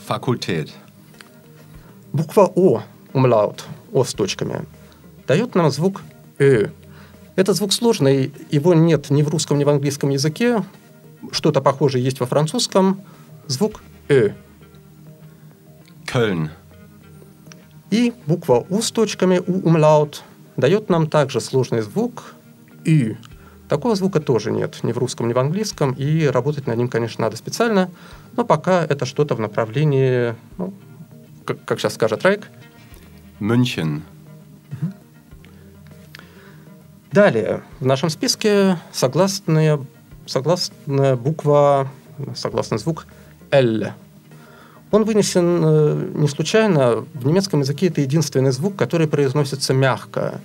Fakultät, 0.07 0.71
Буква 2.11 2.51
О, 2.55 2.81
умлаут, 3.13 3.63
О 3.93 4.03
с 4.03 4.13
точками, 4.13 4.65
дает 5.27 5.53
нам 5.55 5.69
звук 5.69 6.01
Э. 6.39 6.69
Это 7.35 7.53
звук 7.53 7.73
сложный, 7.73 8.33
его 8.49 8.73
нет 8.73 9.09
ни 9.11 9.21
в 9.21 9.29
русском, 9.29 9.59
ни 9.59 9.63
в 9.63 9.69
английском 9.69 10.09
языке. 10.09 10.63
Что-то 11.31 11.61
похожее 11.61 12.03
есть 12.03 12.19
во 12.19 12.25
французском. 12.25 13.01
Звук 13.47 13.83
Э. 14.07 14.31
Köln, 16.05 16.49
И 17.91 18.13
буква 18.25 18.65
У 18.69 18.81
с 18.81 18.89
точками, 18.91 19.39
У 19.45 19.67
умлаут, 19.67 20.23
дает 20.59 20.89
нам 20.89 21.07
также 21.07 21.41
сложный 21.41 21.81
звук 21.81 22.35
Ü. 22.85 23.17
Такого 23.67 23.95
звука 23.95 24.19
тоже 24.19 24.51
нет 24.51 24.79
ни 24.83 24.91
в 24.91 24.97
русском, 24.97 25.27
ни 25.27 25.33
в 25.33 25.39
английском, 25.39 25.93
и 25.93 26.25
работать 26.25 26.65
над 26.65 26.77
ним, 26.77 26.87
конечно, 26.87 27.23
надо 27.23 27.37
специально, 27.37 27.91
но 28.35 28.43
пока 28.43 28.83
это 28.83 29.05
что-то 29.05 29.35
в 29.35 29.39
направлении, 29.39 30.35
ну, 30.57 30.73
как, 31.45 31.63
как 31.65 31.79
сейчас 31.79 31.93
скажет 31.93 32.23
Райк, 32.23 32.49
München, 33.39 34.01
Далее, 37.11 37.63
в 37.79 37.85
нашем 37.87 38.09
списке 38.11 38.77
согласная, 38.91 39.79
согласная 40.27 41.15
буква, 41.15 41.89
согласный 42.35 42.77
звук 42.77 43.07
L. 43.49 43.93
Он 44.91 45.03
вынесен 45.03 45.61
э, 45.63 46.11
не 46.15 46.27
случайно. 46.27 47.05
В 47.13 47.25
немецком 47.25 47.59
языке 47.59 47.87
это 47.87 48.01
единственный 48.01 48.51
звук, 48.51 48.75
который 48.75 49.07
произносится 49.07 49.73
мягко. 49.73 50.41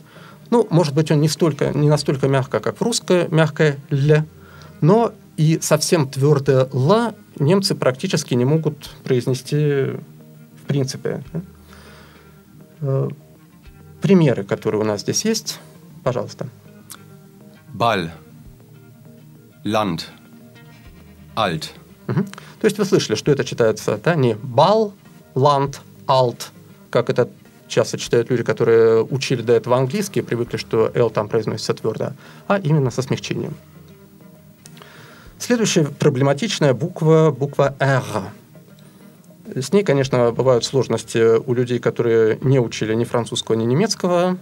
Ну, 0.51 0.67
может 0.71 0.95
быть, 0.95 1.11
он 1.11 1.21
не, 1.21 1.29
столько, 1.29 1.71
не 1.71 1.89
настолько 1.89 2.29
мягко, 2.29 2.61
как 2.61 2.79
в 2.79 2.83
русское 2.83 3.29
мягкое 3.29 3.79
«л», 3.91 4.25
но 4.81 5.13
и 5.37 5.59
совсем 5.63 6.09
твердое 6.09 6.69
«л» 6.73 7.15
немцы 7.39 7.75
практически 7.75 8.35
не 8.35 8.45
могут 8.45 8.91
произнести 9.03 9.97
в 10.65 10.67
принципе. 10.67 11.23
Э, 12.81 13.09
Примеры, 14.05 14.45
которые 14.45 14.83
у 14.83 14.85
нас 14.85 15.01
здесь 15.01 15.25
есть, 15.25 15.61
пожалуйста. 16.03 16.47
Ball, 17.73 18.11
Land, 19.65 20.03
Alt, 21.35 21.71
Мгм. 22.07 22.25
То 22.25 22.65
есть 22.65 22.79
вы 22.79 22.85
слышали, 22.85 23.17
что 23.17 23.31
это 23.33 23.45
читается, 23.45 23.99
да, 24.03 24.15
не 24.15 24.35
бал, 24.35 24.93
ланд, 25.35 25.81
алт, 26.07 26.51
как 26.91 27.11
это 27.11 27.29
часто 27.69 27.99
читают 27.99 28.31
люди, 28.31 28.43
которые 28.43 29.03
учили 29.03 29.43
до 29.43 29.53
этого 29.53 29.77
английский, 29.77 30.23
привыкли, 30.23 30.57
что 30.57 30.91
L 30.95 31.11
там 31.11 31.29
произносится 31.29 31.75
твердо, 31.75 32.13
а 32.47 32.59
именно 32.59 32.91
со 32.91 33.03
смягчением. 33.03 33.55
Следующая 35.39 35.85
проблематичная 35.85 36.73
буква, 36.73 37.35
буква 37.37 37.75
R. 37.79 38.03
С 39.55 39.73
ней, 39.73 39.83
конечно, 39.83 40.33
бывают 40.33 40.65
сложности 40.65 41.37
у 41.37 41.53
людей, 41.53 41.79
которые 41.79 42.39
не 42.41 42.59
учили 42.59 42.95
ни 42.95 43.05
французского, 43.05 43.57
ни 43.57 43.65
немецкого. 43.65 44.39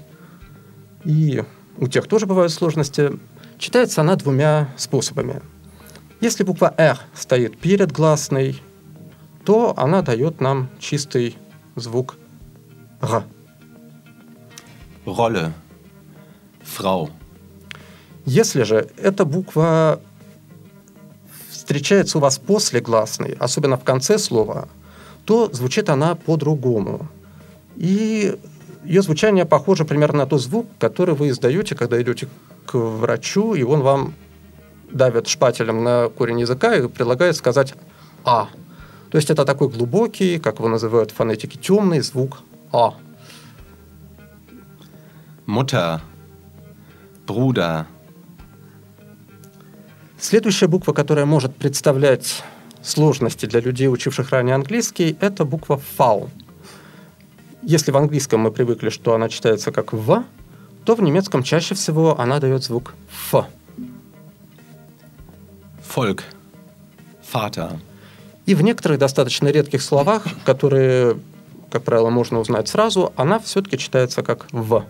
И 1.05 1.43
у 1.79 1.89
тех 1.89 2.07
тоже 2.07 2.27
бывают 2.27 2.53
сложности. 2.53 3.19
Читается 3.59 4.03
она 4.03 4.15
двумя 4.15 4.69
способами. 4.77 5.43
Если 6.23 6.45
буква 6.45 6.73
«р» 6.77 7.01
стоит 7.15 7.59
перед 7.59 7.91
гласной, 7.91 8.63
то 9.45 9.75
она 9.77 10.03
дает 10.03 10.41
нам 10.41 10.71
чистый 10.79 11.37
звук 11.75 12.15
«р». 13.01 13.25
Rolle, 15.05 15.51
Frau, 16.63 17.11
Если 18.25 18.63
же 18.63 18.89
эта 18.99 19.25
буква 19.25 20.01
встречается 21.51 22.19
у 22.19 22.21
вас 22.21 22.39
после 22.39 22.81
гласной, 22.81 23.33
особенно 23.41 23.77
в 23.77 23.83
конце 23.83 24.17
слова, 24.17 24.69
то 25.25 25.51
звучит 25.53 25.91
она 25.91 26.15
по-другому. 26.15 27.09
И 27.75 28.39
ее 28.85 29.03
звучание 29.03 29.45
похоже 29.45 29.85
примерно 29.85 30.19
на 30.19 30.27
тот 30.27 30.41
звук, 30.41 30.69
который 30.79 31.17
вы 31.17 31.31
издаете, 31.31 31.75
когда 31.75 32.01
идете 32.01 32.29
к 32.65 32.79
врачу, 32.79 33.55
и 33.55 33.65
он 33.65 33.81
вам 33.81 34.15
давит 34.93 35.29
шпателем 35.29 35.83
на 35.83 36.09
корень 36.09 36.41
языка 36.41 36.75
и 36.75 36.87
предлагает 36.89 37.37
сказать 37.37 37.75
«а». 38.25 38.49
То 39.11 39.19
есть 39.19 39.31
это 39.31 39.45
такой 39.45 39.69
глубокий, 39.69 40.39
как 40.39 40.59
его 40.59 40.69
называют 40.69 41.11
в 41.11 41.15
фонетике, 41.15 41.59
темный 41.59 42.01
звук 42.01 42.41
«а». 42.73 42.95
Mutter, 45.47 46.01
Bruder, 47.27 47.87
Следующая 50.23 50.69
буква, 50.69 50.93
которая 50.93 51.27
может 51.27 51.57
представлять 51.57 52.45
сложности 52.81 53.47
для 53.47 53.59
людей, 53.59 53.89
учивших 53.89 54.31
ранее 54.31 54.55
английский, 54.55 55.17
это 55.21 55.45
буква 55.45 55.79
«фау». 55.97 56.31
Если 57.61 57.91
в 57.91 57.97
английском 57.97 58.41
мы 58.41 58.53
привыкли, 58.53 58.91
что 58.91 59.15
она 59.15 59.29
читается 59.29 59.73
как 59.73 59.93
«в», 59.93 60.23
то 60.85 60.95
в 60.95 61.03
немецком 61.03 61.43
чаще 61.43 61.75
всего 61.75 62.21
она 62.21 62.39
дает 62.39 62.63
звук 62.63 62.95
«ф». 63.11 63.47
Volk, 65.95 66.21
Vater, 67.33 67.79
И 68.47 68.55
в 68.55 68.63
некоторых 68.63 68.99
достаточно 68.99 69.49
редких 69.49 69.83
словах, 69.83 70.25
которые 70.45 71.17
как 71.73 71.85
правило, 71.85 72.11
можно 72.11 72.39
узнать 72.39 72.69
сразу, 72.69 73.15
она 73.17 73.39
все-таки 73.39 73.79
читается 73.79 74.23
как 74.23 74.47
«в». 74.53 74.85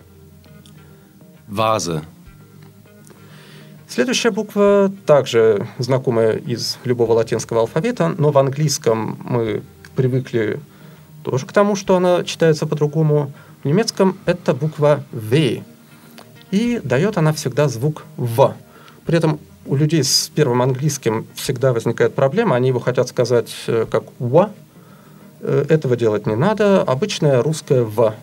Vase. 1.49 2.03
Следующая 3.87 4.33
буква 4.33 4.91
также 5.07 5.69
знакомая 5.79 6.33
из 6.33 6.79
любого 6.83 7.13
латинского 7.13 7.61
алфавита, 7.61 8.13
но 8.19 8.33
в 8.33 8.39
английском 8.39 9.17
мы 9.23 9.63
привыкли 9.95 10.59
тоже 11.23 11.47
к 11.47 11.53
тому, 11.53 11.77
что 11.77 11.95
она 11.95 12.25
читается 12.25 12.67
по-другому. 12.67 13.33
В 13.63 13.67
немецком 13.67 14.19
это 14.25 14.53
буква 14.53 15.05
«В», 15.13 15.63
и 16.51 16.81
дает 16.83 17.17
она 17.17 17.33
всегда 17.33 17.69
звук 17.69 18.03
«в». 18.17 18.57
При 19.07 19.19
этом 19.19 19.39
у 19.67 19.77
людей 19.77 20.03
с 20.03 20.31
первым 20.35 20.63
английским 20.63 21.27
всегда 21.35 21.73
возникает 21.73 22.15
проблема, 22.15 22.57
они 22.57 22.69
его 22.69 22.81
хотят 22.81 23.09
сказать 23.09 23.53
э, 23.67 23.87
как 23.91 24.05
«ва», 24.19 24.51
Э, 25.43 25.65
этого 25.69 25.97
делать 25.97 26.27
не 26.27 26.37
надо. 26.37 26.83
Обычное 26.83 27.43
русское 27.43 27.83
«в», 27.83 28.15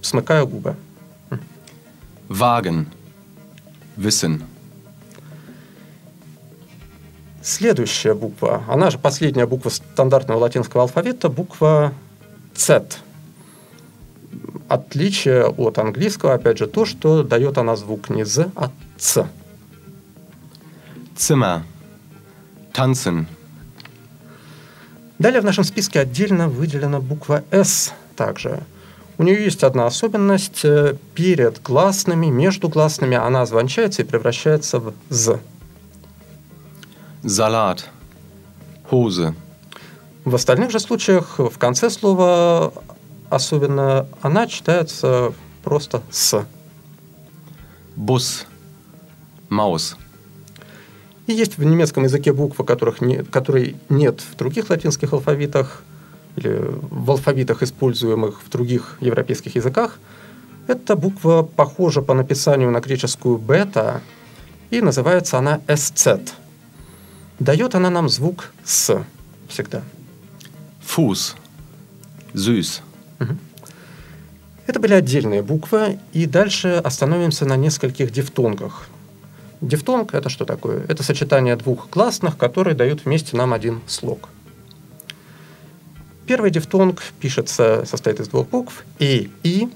смыкая 0.00 0.44
губы. 0.44 0.76
Wagen. 2.28 2.86
Wissen. 3.96 4.42
Следующая 7.42 8.14
буква, 8.14 8.62
она 8.68 8.90
же 8.90 8.98
последняя 8.98 9.46
буква 9.46 9.70
стандартного 9.70 10.38
латинского 10.38 10.82
алфавита, 10.82 11.28
буква 11.28 11.92
Z. 12.54 12.84
Отличие 14.68 15.46
от 15.46 15.78
английского, 15.78 16.34
опять 16.34 16.58
же, 16.58 16.66
то, 16.66 16.84
что 16.84 17.22
дает 17.22 17.58
она 17.58 17.74
звук 17.74 18.10
не 18.10 18.24
«з», 18.24 18.50
а 18.54 18.70
«ц». 18.98 19.26
Zimmer. 21.18 21.62
Tanzen. 22.72 23.26
Далее 25.18 25.40
в 25.40 25.44
нашем 25.44 25.64
списке 25.64 25.98
отдельно 25.98 26.48
выделена 26.48 27.00
буква 27.00 27.42
«С» 27.50 27.92
также. 28.14 28.62
У 29.18 29.24
нее 29.24 29.42
есть 29.42 29.64
одна 29.64 29.86
особенность. 29.86 30.64
Э, 30.64 30.94
перед 31.14 31.60
гласными, 31.60 32.26
между 32.26 32.68
гласными 32.68 33.16
она 33.16 33.46
звончается 33.46 34.02
и 34.02 34.04
превращается 34.04 34.78
в 34.78 34.94
«з». 35.10 35.40
Salat. 37.24 37.80
Hose. 38.88 39.34
В 40.24 40.36
остальных 40.36 40.70
же 40.70 40.78
случаях 40.78 41.40
в 41.40 41.58
конце 41.58 41.90
слова 41.90 42.72
особенно 43.28 44.06
она 44.22 44.46
читается 44.46 45.32
просто 45.64 46.00
«с». 46.12 46.46
Bus. 47.96 48.46
Maus. 49.50 49.96
И 51.28 51.32
есть 51.34 51.58
в 51.58 51.62
немецком 51.62 52.04
языке 52.04 52.32
буквы, 52.32 52.64
которых 52.64 53.02
не, 53.02 53.22
которой 53.22 53.76
нет 53.90 54.22
в 54.22 54.34
других 54.34 54.70
латинских 54.70 55.12
алфавитах 55.12 55.82
или 56.36 56.58
в 56.90 57.10
алфавитах, 57.10 57.62
используемых 57.62 58.40
в 58.42 58.48
других 58.48 58.96
европейских 59.00 59.54
языках. 59.54 59.98
Эта 60.68 60.96
буква 60.96 61.42
похожа 61.42 62.00
по 62.00 62.14
написанию 62.14 62.70
на 62.70 62.80
греческую 62.80 63.36
бета, 63.36 64.00
и 64.70 64.80
называется 64.80 65.36
она 65.36 65.60
SZ. 65.66 66.30
Дает 67.38 67.74
она 67.74 67.90
нам 67.90 68.08
звук 68.08 68.52
«с» 68.64 69.04
всегда. 69.48 69.82
Fuß. 70.96 71.34
Süß. 72.32 72.80
Это 74.66 74.80
были 74.80 74.94
отдельные 74.94 75.42
буквы, 75.42 75.98
и 76.14 76.24
дальше 76.24 76.80
остановимся 76.82 77.44
на 77.44 77.56
нескольких 77.56 78.12
дифтонгах. 78.12 78.88
Дифтонг– 79.60 80.14
это 80.14 80.28
что 80.28 80.44
такое? 80.44 80.84
Это 80.88 81.02
сочетание 81.02 81.56
двух 81.56 81.90
гласных, 81.90 82.36
которые 82.36 82.74
дают 82.74 83.04
вместе 83.04 83.36
нам 83.36 83.52
один 83.52 83.80
слог. 83.86 84.28
Первый 86.26 86.50
дифтонг 86.50 87.02
пишется, 87.20 87.84
состоит 87.86 88.20
из 88.20 88.28
двух 88.28 88.48
букв 88.48 88.84
«и», 88.98 89.30
«и», 89.42 89.68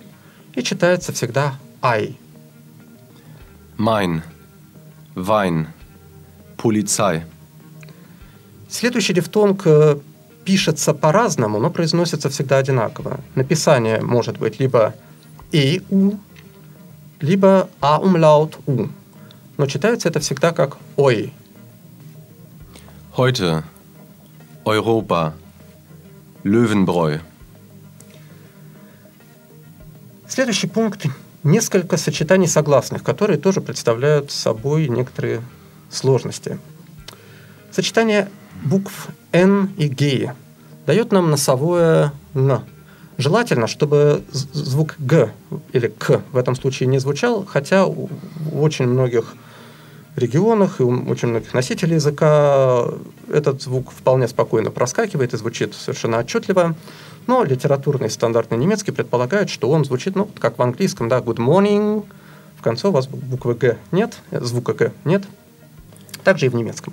и 0.54 0.62
читается 0.62 1.12
всегда 1.12 1.54
«ай». 1.80 2.16
Mein. 3.78 4.23
Wein. 5.14 5.66
Polizei. 6.56 7.23
Следующий 8.68 9.14
дифтонг 9.14 9.62
э, 9.64 9.97
пишется 10.45 10.95
по-разному, 10.95 11.58
но 11.58 11.71
произносится 11.71 12.28
всегда 12.28 12.58
одинаково. 12.58 13.21
Написание 13.34 14.00
может 14.00 14.38
быть 14.38 14.60
либо 14.60 14.95
«и», 15.50 15.82
«у», 15.90 16.12
либо 17.21 17.68
«а-умлаут», 17.80 18.58
«у» 18.66 18.88
но 19.56 19.67
читается 19.67 20.08
это 20.08 20.21
всегда 20.21 20.52
как 20.52 20.78
«ой». 20.97 21.32
Heute. 23.17 23.65
Europa. 24.65 25.34
Löwenbräu. 26.45 27.21
Следующий 30.26 30.67
пункт– 30.67 31.06
несколько 31.43 31.97
сочетаний 31.97 32.49
согласных, 32.49 33.02
которые 33.02 33.38
тоже 33.38 33.60
представляют 33.60 34.30
собой 34.30 34.88
некоторые 34.88 35.43
сложности. 35.91 36.58
Сочетание 37.71 38.30
букв 38.62 39.08
«н» 39.32 39.67
и 39.76 39.88
«г» 39.88 40.34
дает 40.86 41.12
нам 41.12 41.30
носовое 41.30 42.12
«н». 42.34 42.62
Желательно, 43.23 43.69
чтобы 43.69 44.25
звук 44.32 44.97
«г» 44.99 45.30
или 45.73 45.87
«к» 45.87 46.23
в 46.32 46.37
этом 46.37 46.56
случае 46.56 46.89
не 46.89 46.99
звучал, 46.99 47.45
хотя 47.45 47.87
у 47.87 48.08
очень 48.52 48.89
многих 48.89 49.37
регионах 50.17 50.80
и 50.80 50.82
у 50.82 51.08
очень 51.08 51.28
многих 51.28 51.54
носителей 51.54 51.95
языка 51.95 52.85
этот 53.32 53.63
звук 53.63 53.93
вполне 53.93 54.26
спокойно 54.26 54.73
проскакивает 54.73 55.35
и 55.35 55.37
звучит 55.37 55.73
совершенно 55.73 56.19
отчетливо. 56.19 56.75
Но 57.28 57.45
литературный 57.45 58.11
стандартный 58.11 58.58
немецкий 58.58 58.91
предполагает, 58.91 59.50
что 59.50 59.71
он 59.71 59.85
звучит, 59.85 60.17
ну, 60.17 60.28
как 60.41 60.58
в 60.58 60.63
английском, 60.63 61.08
да, 61.08 61.21
good 61.21 61.37
morning. 61.37 62.04
В 62.58 62.63
конце 62.63 62.89
у 62.89 62.91
вас 62.91 63.06
буквы 63.06 63.54
Г 63.54 63.78
нет, 63.93 64.17
звука 64.32 64.75
Г 64.75 64.93
нет. 65.04 65.23
Также 66.25 66.47
и 66.47 66.49
в 66.49 66.56
немецком. 66.56 66.93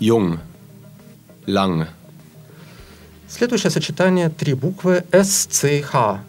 Jung. 0.00 0.38
Lang. 1.46 1.86
Следующее 3.36 3.72
сочетание 3.72 4.28
три 4.28 4.54
буквы 4.54 5.04
S, 5.10 5.48
C, 5.50 5.82
H 5.82 6.20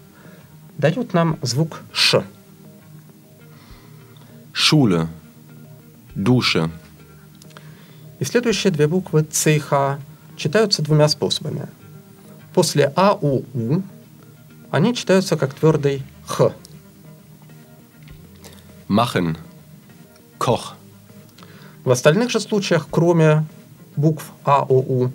дают 0.79 1.13
нам 1.13 1.37
звук 1.43 1.83
Ш. 1.93 2.23
Schule. 4.51 5.07
Dusche. 6.15 6.71
И 8.17 8.25
следующие 8.25 8.73
две 8.73 8.87
буквы 8.87 9.21
Ц 9.21 9.55
и 9.55 9.59
Х 9.59 9.99
читаются 10.35 10.81
двумя 10.81 11.07
способами. 11.07 11.67
После 12.55 12.91
А, 12.95 13.13
У, 13.13 13.43
У 13.53 13.83
они 14.71 14.95
читаются 14.95 15.37
как 15.37 15.53
твердый 15.53 16.01
Х. 16.25 16.53
Machen. 18.89 19.37
Koch. 20.39 20.73
В 21.83 21.91
остальных 21.91 22.31
же 22.31 22.39
случаях, 22.39 22.87
кроме 22.89 23.45
букв 23.95 24.31
А, 24.43 24.63
О, 24.63 24.79
У, 24.79 25.11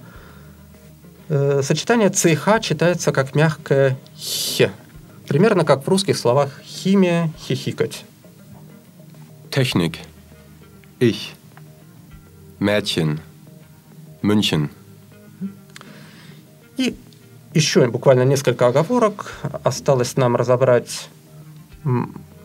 э, 1.30 1.62
сочетание 1.62 2.10
Ц 2.10 2.30
и 2.30 2.34
Х 2.34 2.60
читается 2.60 3.12
как 3.12 3.34
мягкое 3.34 3.96
Х. 4.16 4.70
Примерно 5.26 5.64
как 5.64 5.84
в 5.84 5.88
русских 5.88 6.18
словах 6.18 6.50
химия, 6.64 7.30
хихикать. 7.38 8.04
Technik. 9.50 9.96
Ich. 10.98 11.32
Mädchen. 12.58 13.20
München. 14.22 14.70
И 16.76 16.96
еще 17.54 17.86
буквально 17.88 18.24
несколько 18.24 18.66
оговорок. 18.66 19.34
Осталось 19.64 20.16
нам 20.16 20.36
разобрать 20.36 21.08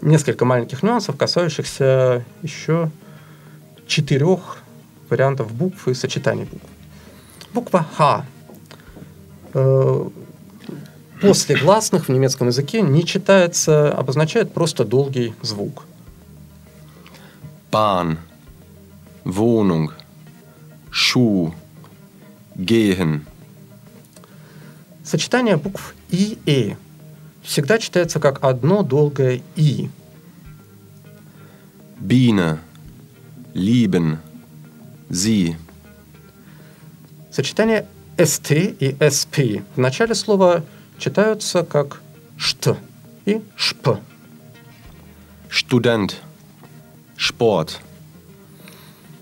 несколько 0.02 0.46
маленьких 0.46 0.84
нюансов, 0.84 1.18
касающихся 1.18 2.24
еще 2.42 2.92
четырех 3.88 4.60
вариантов 5.10 5.52
букв 5.54 5.88
и 5.88 5.94
сочетаний 5.94 6.46
букв. 6.46 6.66
Буква 7.54 7.86
Х 7.98 8.26
после 11.22 11.56
гласных 11.58 12.08
в 12.08 12.10
немецком 12.10 12.48
языке 12.48 12.82
не 12.82 13.06
читается, 13.06 13.92
обозначает 13.92 14.54
просто 14.54 14.84
долгий 14.86 15.34
звук. 15.42 15.84
Bahn. 17.72 18.18
Wohnung, 19.26 19.92
Schuh, 20.92 21.52
gehen. 22.56 23.26
Сочетание 25.04 25.58
букв 25.58 25.96
И, 26.10 26.38
И 26.46 26.76
всегда 27.42 27.80
читается 27.80 28.20
как 28.20 28.44
одно 28.44 28.84
долгое 28.84 29.42
И. 29.56 29.90
Biene, 32.00 32.60
lieben, 33.54 34.18
sie. 35.10 35.56
Сочетание 37.32 37.88
СТ 38.18 38.52
и 38.52 38.96
СП 39.10 39.64
в 39.76 39.80
начале 39.80 40.16
слова 40.16 40.64
читаются 40.98 41.64
как 41.64 42.02
ШТ 42.38 42.78
и 43.26 43.42
ШП. 43.56 44.00
Student, 45.50 46.14
Sport. 47.18 47.78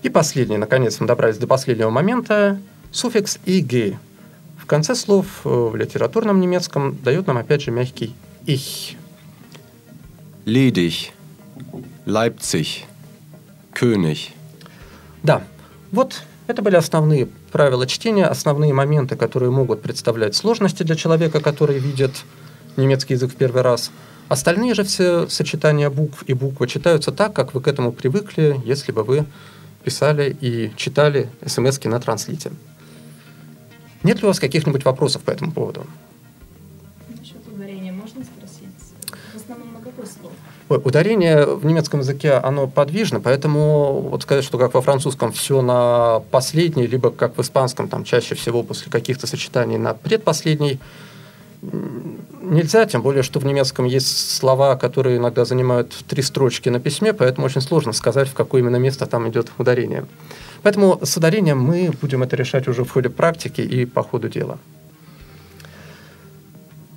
И 0.02 0.08
последний, 0.08 0.58
наконец, 0.58 1.00
мы 1.00 1.06
добрались 1.06 1.38
до 1.38 1.46
последнего 1.46 1.90
момента, 1.90 2.60
суффикс 2.92 3.38
«иг». 3.46 3.96
В 4.58 4.66
конце 4.66 4.94
слов 4.94 5.26
э, 5.44 5.48
в 5.48 5.74
литературном 5.76 6.40
немецком 6.40 6.96
дает 7.02 7.26
нам 7.26 7.38
опять 7.38 7.62
же 7.62 7.70
мягкий 7.70 8.14
«ich». 8.46 8.96
Ledig. 10.44 11.12
Leipzig. 12.06 12.84
König. 13.72 14.30
Да, 15.22 15.42
вот 15.90 16.22
это 16.46 16.62
были 16.62 16.76
основные 16.76 17.26
правила 17.52 17.86
чтения, 17.86 18.26
основные 18.26 18.72
моменты, 18.74 19.16
которые 19.16 19.50
могут 19.50 19.82
представлять 19.82 20.34
сложности 20.34 20.82
для 20.82 20.94
человека, 20.94 21.40
который 21.40 21.78
видит 21.78 22.12
немецкий 22.76 23.14
язык 23.14 23.32
в 23.32 23.36
первый 23.36 23.62
раз. 23.62 23.90
Остальные 24.28 24.74
же 24.74 24.84
все 24.84 25.28
сочетания 25.28 25.90
букв 25.90 26.22
и 26.26 26.34
буквы 26.34 26.66
читаются 26.66 27.12
так, 27.12 27.34
как 27.34 27.54
вы 27.54 27.60
к 27.60 27.68
этому 27.68 27.92
привыкли, 27.92 28.60
если 28.64 28.92
бы 28.92 29.04
вы 29.04 29.26
писали 29.84 30.36
и 30.40 30.72
читали 30.76 31.28
смс 31.46 31.82
на 31.84 32.00
транслите. 32.00 32.50
Нет 34.02 34.18
ли 34.18 34.24
у 34.24 34.28
вас 34.28 34.40
каких-нибудь 34.40 34.84
вопросов 34.84 35.22
по 35.22 35.30
этому 35.30 35.52
поводу? 35.52 35.86
Ударение 40.68 41.44
в 41.44 41.66
немецком 41.66 42.00
языке, 42.00 42.32
оно 42.32 42.66
подвижно, 42.66 43.20
поэтому 43.20 44.00
вот 44.00 44.22
сказать, 44.22 44.44
что 44.44 44.56
как 44.56 44.72
во 44.72 44.80
французском 44.80 45.30
все 45.30 45.60
на 45.60 46.22
последний, 46.30 46.86
либо 46.86 47.10
как 47.10 47.36
в 47.36 47.42
испанском, 47.42 47.88
там 47.88 48.04
чаще 48.04 48.34
всего 48.34 48.62
после 48.62 48.90
каких-то 48.90 49.26
сочетаний 49.26 49.76
на 49.76 49.92
предпоследний, 49.92 50.80
нельзя, 52.42 52.86
тем 52.86 53.02
более, 53.02 53.22
что 53.22 53.40
в 53.40 53.44
немецком 53.44 53.84
есть 53.84 54.30
слова, 54.30 54.76
которые 54.76 55.18
иногда 55.18 55.44
занимают 55.44 55.92
три 56.08 56.22
строчки 56.22 56.70
на 56.70 56.80
письме, 56.80 57.12
поэтому 57.12 57.46
очень 57.46 57.60
сложно 57.60 57.92
сказать, 57.92 58.28
в 58.28 58.34
какое 58.34 58.62
именно 58.62 58.76
место 58.76 59.04
там 59.06 59.28
идет 59.28 59.52
ударение. 59.58 60.06
Поэтому 60.62 60.98
с 61.02 61.14
ударением 61.16 61.60
мы 61.60 61.92
будем 62.00 62.22
это 62.22 62.36
решать 62.36 62.68
уже 62.68 62.84
в 62.84 62.90
ходе 62.90 63.10
практики 63.10 63.60
и 63.60 63.84
по 63.84 64.02
ходу 64.02 64.30
дела. 64.30 64.58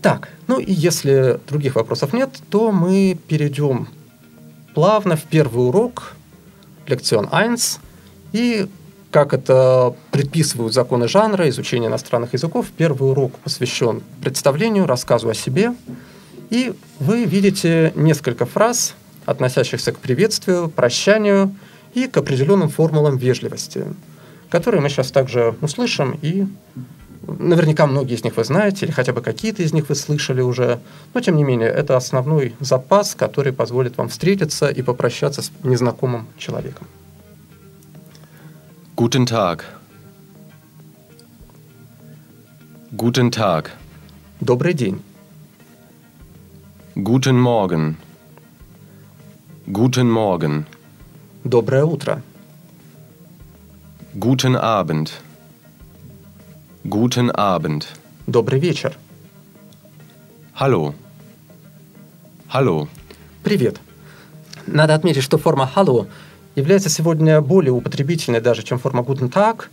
Так, 0.01 0.29
ну 0.47 0.59
и 0.59 0.71
если 0.71 1.39
других 1.47 1.75
вопросов 1.75 2.13
нет, 2.13 2.29
то 2.49 2.71
мы 2.71 3.17
перейдем 3.27 3.87
плавно 4.73 5.15
в 5.15 5.23
первый 5.23 5.67
урок, 5.67 6.15
лекцион 6.85 7.27
1, 7.31 7.57
и 8.33 8.67
как 9.11 9.33
это 9.33 9.95
предписывают 10.11 10.73
законы 10.73 11.07
жанра, 11.07 11.49
изучения 11.49 11.87
иностранных 11.87 12.33
языков, 12.33 12.67
первый 12.75 13.09
урок 13.09 13.33
посвящен 13.39 14.03
представлению, 14.21 14.85
рассказу 14.85 15.29
о 15.29 15.33
себе, 15.33 15.73
и 16.49 16.73
вы 16.99 17.25
видите 17.25 17.91
несколько 17.95 18.45
фраз, 18.45 18.95
относящихся 19.25 19.91
к 19.91 19.99
приветствию, 19.99 20.69
прощанию 20.69 21.55
и 21.93 22.07
к 22.07 22.17
определенным 22.17 22.69
формулам 22.69 23.17
вежливости, 23.17 23.85
которые 24.49 24.81
мы 24.81 24.89
сейчас 24.89 25.11
также 25.11 25.55
услышим 25.61 26.17
и 26.21 26.47
Наверняка 27.27 27.87
многие 27.87 28.15
из 28.15 28.23
них 28.23 28.37
вы 28.37 28.43
знаете, 28.45 28.85
или 28.85 28.93
хотя 28.93 29.11
бы 29.11 29.21
какие-то 29.21 29.61
из 29.61 29.73
них 29.73 29.89
вы 29.89 29.95
слышали 29.95 30.41
уже. 30.41 30.79
Но, 31.13 31.19
тем 31.19 31.35
не 31.35 31.43
менее, 31.43 31.69
это 31.69 31.97
основной 31.97 32.55
запас, 32.61 33.15
который 33.15 33.51
позволит 33.51 33.97
вам 33.97 34.07
встретиться 34.07 34.69
и 34.69 34.81
попрощаться 34.81 35.41
с 35.41 35.51
незнакомым 35.63 36.27
человеком. 36.37 36.87
Guten 38.95 39.25
Tag. 39.25 39.61
Guten 42.91 43.29
Tag. 43.29 43.67
Добрый 44.39 44.73
день. 44.73 45.01
Guten 46.95 47.37
Morgen. 47.37 47.95
Guten 49.67 50.09
Morgen. 50.09 50.65
Доброе 51.43 51.83
утро. 51.83 52.23
Guten 54.15 54.55
Abend. 54.55 55.11
Guten 56.87 57.35
Abend. 57.35 57.83
Добрый 58.27 58.61
вечер. 58.61 58.97
Hallo. 60.57 60.95
Hallo. 62.49 62.87
Привет. 63.43 63.81
Надо 64.67 64.95
отметить, 64.95 65.21
что 65.21 65.37
форма 65.37 65.69
«hallo» 65.75 66.07
является 66.55 66.87
сегодня 66.87 67.41
более 67.41 67.73
употребительной 67.73 68.39
даже, 68.39 68.63
чем 68.63 68.79
форма 68.79 69.03
«guten 69.03 69.29
Tag», 69.29 69.65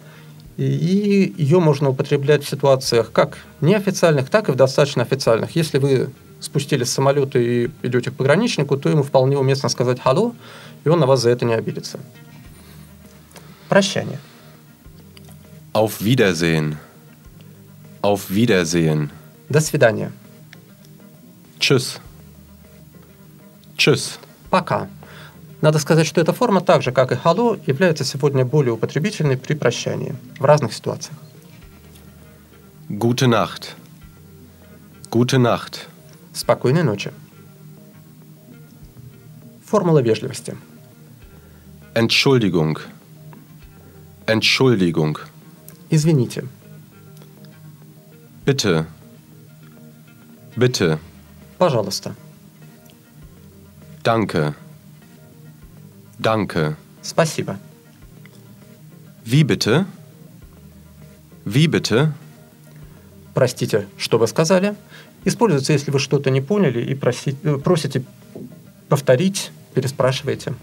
и 0.56 1.32
ее 1.38 1.60
можно 1.60 1.88
употреблять 1.90 2.42
в 2.42 2.48
ситуациях 2.48 3.12
как 3.12 3.38
неофициальных, 3.60 4.28
так 4.28 4.48
и 4.48 4.52
в 4.52 4.56
достаточно 4.56 5.04
официальных. 5.04 5.54
Если 5.54 5.78
вы 5.78 6.10
спустились 6.40 6.88
с 6.88 6.94
самолета 6.94 7.38
и 7.38 7.70
идете 7.84 8.10
к 8.10 8.14
пограничнику, 8.14 8.76
то 8.76 8.88
ему 8.88 9.04
вполне 9.04 9.38
уместно 9.38 9.68
сказать 9.68 9.98
«hallo», 10.04 10.34
и 10.82 10.88
он 10.88 10.98
на 10.98 11.06
вас 11.06 11.22
за 11.22 11.30
это 11.30 11.44
не 11.44 11.54
обидится. 11.54 12.00
Прощание. 13.68 14.18
Auf 15.72 16.00
Wiedersehen. 16.00 16.74
Auf 18.04 18.28
Wiedersehen. 18.28 19.10
До 19.48 19.60
свидания. 19.60 20.12
Tschüss. 21.58 21.98
Tschüss. 23.78 24.18
Пока. 24.50 24.88
Надо 25.62 25.78
сказать, 25.78 26.06
что 26.06 26.20
эта 26.20 26.34
форма, 26.34 26.60
так 26.60 26.82
же 26.82 26.92
как 26.92 27.12
и 27.12 27.14
«hello», 27.14 27.58
является 27.66 28.04
сегодня 28.04 28.44
более 28.44 28.74
употребительной 28.74 29.38
при 29.38 29.54
прощании 29.54 30.14
в 30.38 30.44
разных 30.44 30.74
ситуациях. 30.74 31.16
Gute 32.90 33.26
Nacht. 33.26 33.74
Gute 35.10 35.38
Nacht. 35.38 35.86
Спокойной 36.34 36.82
ночи. 36.82 37.10
Формула 39.64 40.00
вежливости. 40.00 40.54
Entschuldigung. 41.94 42.78
Entschuldigung. 44.26 45.18
Извините. 45.88 46.44
Bitte. 48.44 48.86
Bitte. 50.56 50.98
Пожалуйста. 51.58 52.14
Danke. 54.02 54.54
Danke. 56.18 56.76
Спасибо. 57.02 57.58
Wie 59.24 59.44
bitte? 59.44 59.86
Wie 61.44 61.66
bitte? 61.68 62.12
Простите, 63.34 63.88
что 63.96 64.18
вы 64.18 64.26
сказали. 64.28 64.74
Используется, 65.24 65.72
если 65.72 65.90
вы 65.90 65.98
что-то 65.98 66.30
не 66.30 66.40
поняли 66.42 66.80
и 66.82 66.94
проси- 66.94 67.36
э, 67.42 67.58
просите 67.58 68.04
повторить, 68.88 69.50
переспрашиваете. 69.74 70.54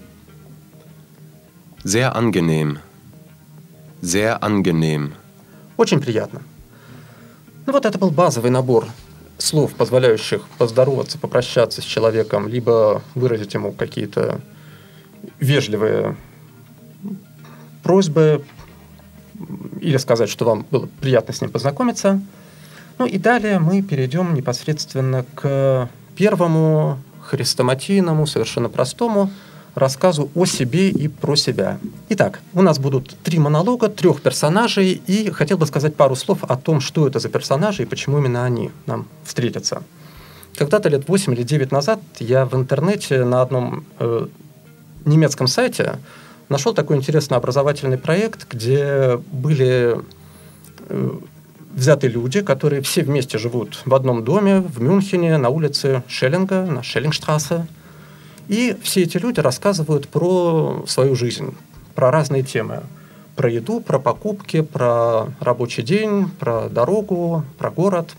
Sehr 1.84 2.16
angenehm. 2.16 2.78
Sehr 4.02 4.40
angenehm. 4.42 5.14
Очень 5.78 6.00
приятно. 6.00 6.42
Ну 7.66 7.74
вот 7.74 7.86
это 7.86 7.98
был 8.00 8.12
базовый 8.12 8.52
набор 8.52 8.88
слов, 9.38 9.74
позволяющих 9.74 10.48
поздороваться, 10.58 11.18
попрощаться 11.18 11.82
с 11.82 11.86
человеком, 11.86 12.48
либо 12.48 13.02
выразить 13.16 13.54
ему 13.54 13.72
какие-то 13.72 14.42
вежливые 15.40 16.16
просьбы, 17.84 18.44
или 19.80 19.98
сказать, 19.98 20.30
что 20.30 20.46
вам 20.46 20.66
было 20.70 20.88
приятно 21.00 21.34
с 21.34 21.42
ним 21.42 21.52
познакомиться. 21.52 22.22
Ну 23.00 23.06
и 23.06 23.18
далее 23.18 23.60
мы 23.60 23.82
перейдем 23.82 24.34
непосредственно 24.34 25.26
к 25.36 25.90
первому 26.16 27.00
хрестоматийному, 27.22 28.28
совершенно 28.28 28.70
простому 28.70 29.32
рассказу 29.76 30.30
о 30.36 30.46
себе 30.46 30.90
и 30.90 31.08
про 31.08 31.36
себя. 31.36 31.80
Итак, 32.10 32.42
у 32.54 32.62
нас 32.62 32.80
будут 32.80 33.16
три 33.24 33.40
монолога 33.40 33.88
трех 33.88 34.22
персонажей, 34.22 35.02
и 35.08 35.30
хотел 35.32 35.58
бы 35.58 35.66
сказать 35.66 35.96
пару 35.96 36.16
слов 36.16 36.44
о 36.44 36.58
том, 36.58 36.82
что 36.82 37.08
это 37.08 37.20
за 37.20 37.30
персонажи 37.30 37.84
и 37.84 37.86
почему 37.86 38.18
именно 38.20 38.44
они 38.44 38.72
нам 38.86 39.08
встретятся. 39.24 39.84
Когда-то 40.56 40.90
лет 40.90 41.08
8 41.08 41.34
или 41.34 41.44
9 41.44 41.72
назад 41.72 42.02
я 42.20 42.46
в 42.46 42.54
интернете 42.56 43.24
на 43.24 43.42
одном 43.42 43.86
э, 44.00 44.28
немецком 45.06 45.48
сайте 45.48 46.00
нашел 46.50 46.74
такой 46.74 46.98
интересный 46.98 47.38
образовательный 47.38 47.98
проект, 47.98 48.52
где 48.52 49.18
были 49.32 50.02
э, 50.90 51.12
взяты 51.74 52.08
люди, 52.08 52.42
которые 52.42 52.82
все 52.82 53.04
вместе 53.04 53.38
живут 53.38 53.82
в 53.86 53.96
одном 53.96 54.24
доме 54.24 54.60
в 54.60 54.82
Мюнхене 54.82 55.38
на 55.38 55.50
улице 55.50 56.04
Шеллинга, 56.08 56.66
на 56.66 56.84
Шеллингштрассе. 56.84 57.66
И 58.52 58.76
все 58.84 59.04
эти 59.04 59.16
люди 59.16 59.40
рассказывают 59.40 60.10
про 60.10 60.84
свою 60.86 61.16
жизнь, 61.16 61.56
про 61.96 62.12
разные 62.12 62.44
темы. 62.44 62.84
Про 63.38 63.50
еду, 63.50 63.80
про 63.80 63.98
покупки, 63.98 64.60
про 64.60 65.28
рабочий 65.40 65.84
день, 65.84 66.30
про 66.38 66.68
дорогу, 66.68 67.46
про 67.58 67.72
город. 67.72 68.10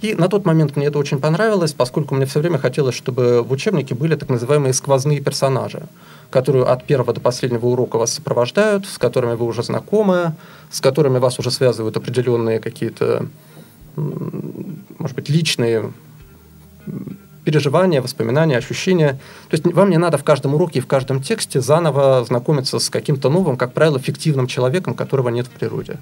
И 0.00 0.14
на 0.14 0.28
тот 0.28 0.44
момент 0.44 0.74
мне 0.74 0.86
это 0.86 0.98
очень 0.98 1.20
понравилось, 1.20 1.74
поскольку 1.74 2.16
мне 2.16 2.26
все 2.26 2.40
время 2.40 2.58
хотелось, 2.58 2.96
чтобы 2.96 3.44
в 3.44 3.52
учебнике 3.52 3.94
были 3.94 4.16
так 4.16 4.30
называемые 4.30 4.72
сквозные 4.72 5.20
персонажи, 5.20 5.82
которые 6.30 6.64
от 6.64 6.84
первого 6.84 7.12
до 7.12 7.20
последнего 7.20 7.66
урока 7.66 7.98
вас 7.98 8.12
сопровождают, 8.12 8.84
с 8.84 8.98
которыми 8.98 9.34
вы 9.34 9.46
уже 9.46 9.62
знакомы, 9.62 10.34
с 10.72 10.80
которыми 10.80 11.18
вас 11.18 11.38
уже 11.38 11.52
связывают 11.52 11.96
определенные 11.96 12.58
какие-то, 12.58 13.28
может 13.94 15.14
быть, 15.14 15.28
личные 15.28 15.92
переживания, 17.48 18.02
воспоминания, 18.02 18.58
ощущения. 18.58 19.18
То 19.48 19.56
есть 19.56 19.64
вам 19.64 19.88
не 19.88 19.96
надо 19.96 20.18
в 20.18 20.22
каждом 20.22 20.54
уроке 20.54 20.80
и 20.80 20.82
в 20.82 20.86
каждом 20.86 21.22
тексте 21.22 21.62
заново 21.62 22.22
знакомиться 22.26 22.78
с 22.78 22.90
каким-то 22.90 23.30
новым, 23.30 23.56
как 23.56 23.72
правило, 23.72 23.98
фиктивным 23.98 24.46
человеком, 24.46 24.92
которого 24.92 25.30
нет 25.30 25.46
в 25.46 25.50
природе. 25.58 25.96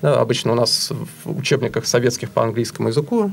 Да, 0.00 0.18
обычно 0.18 0.52
у 0.52 0.54
нас 0.54 0.90
в 1.24 1.38
учебниках 1.38 1.84
советских 1.84 2.30
по 2.30 2.42
английскому 2.42 2.88
языку, 2.88 3.30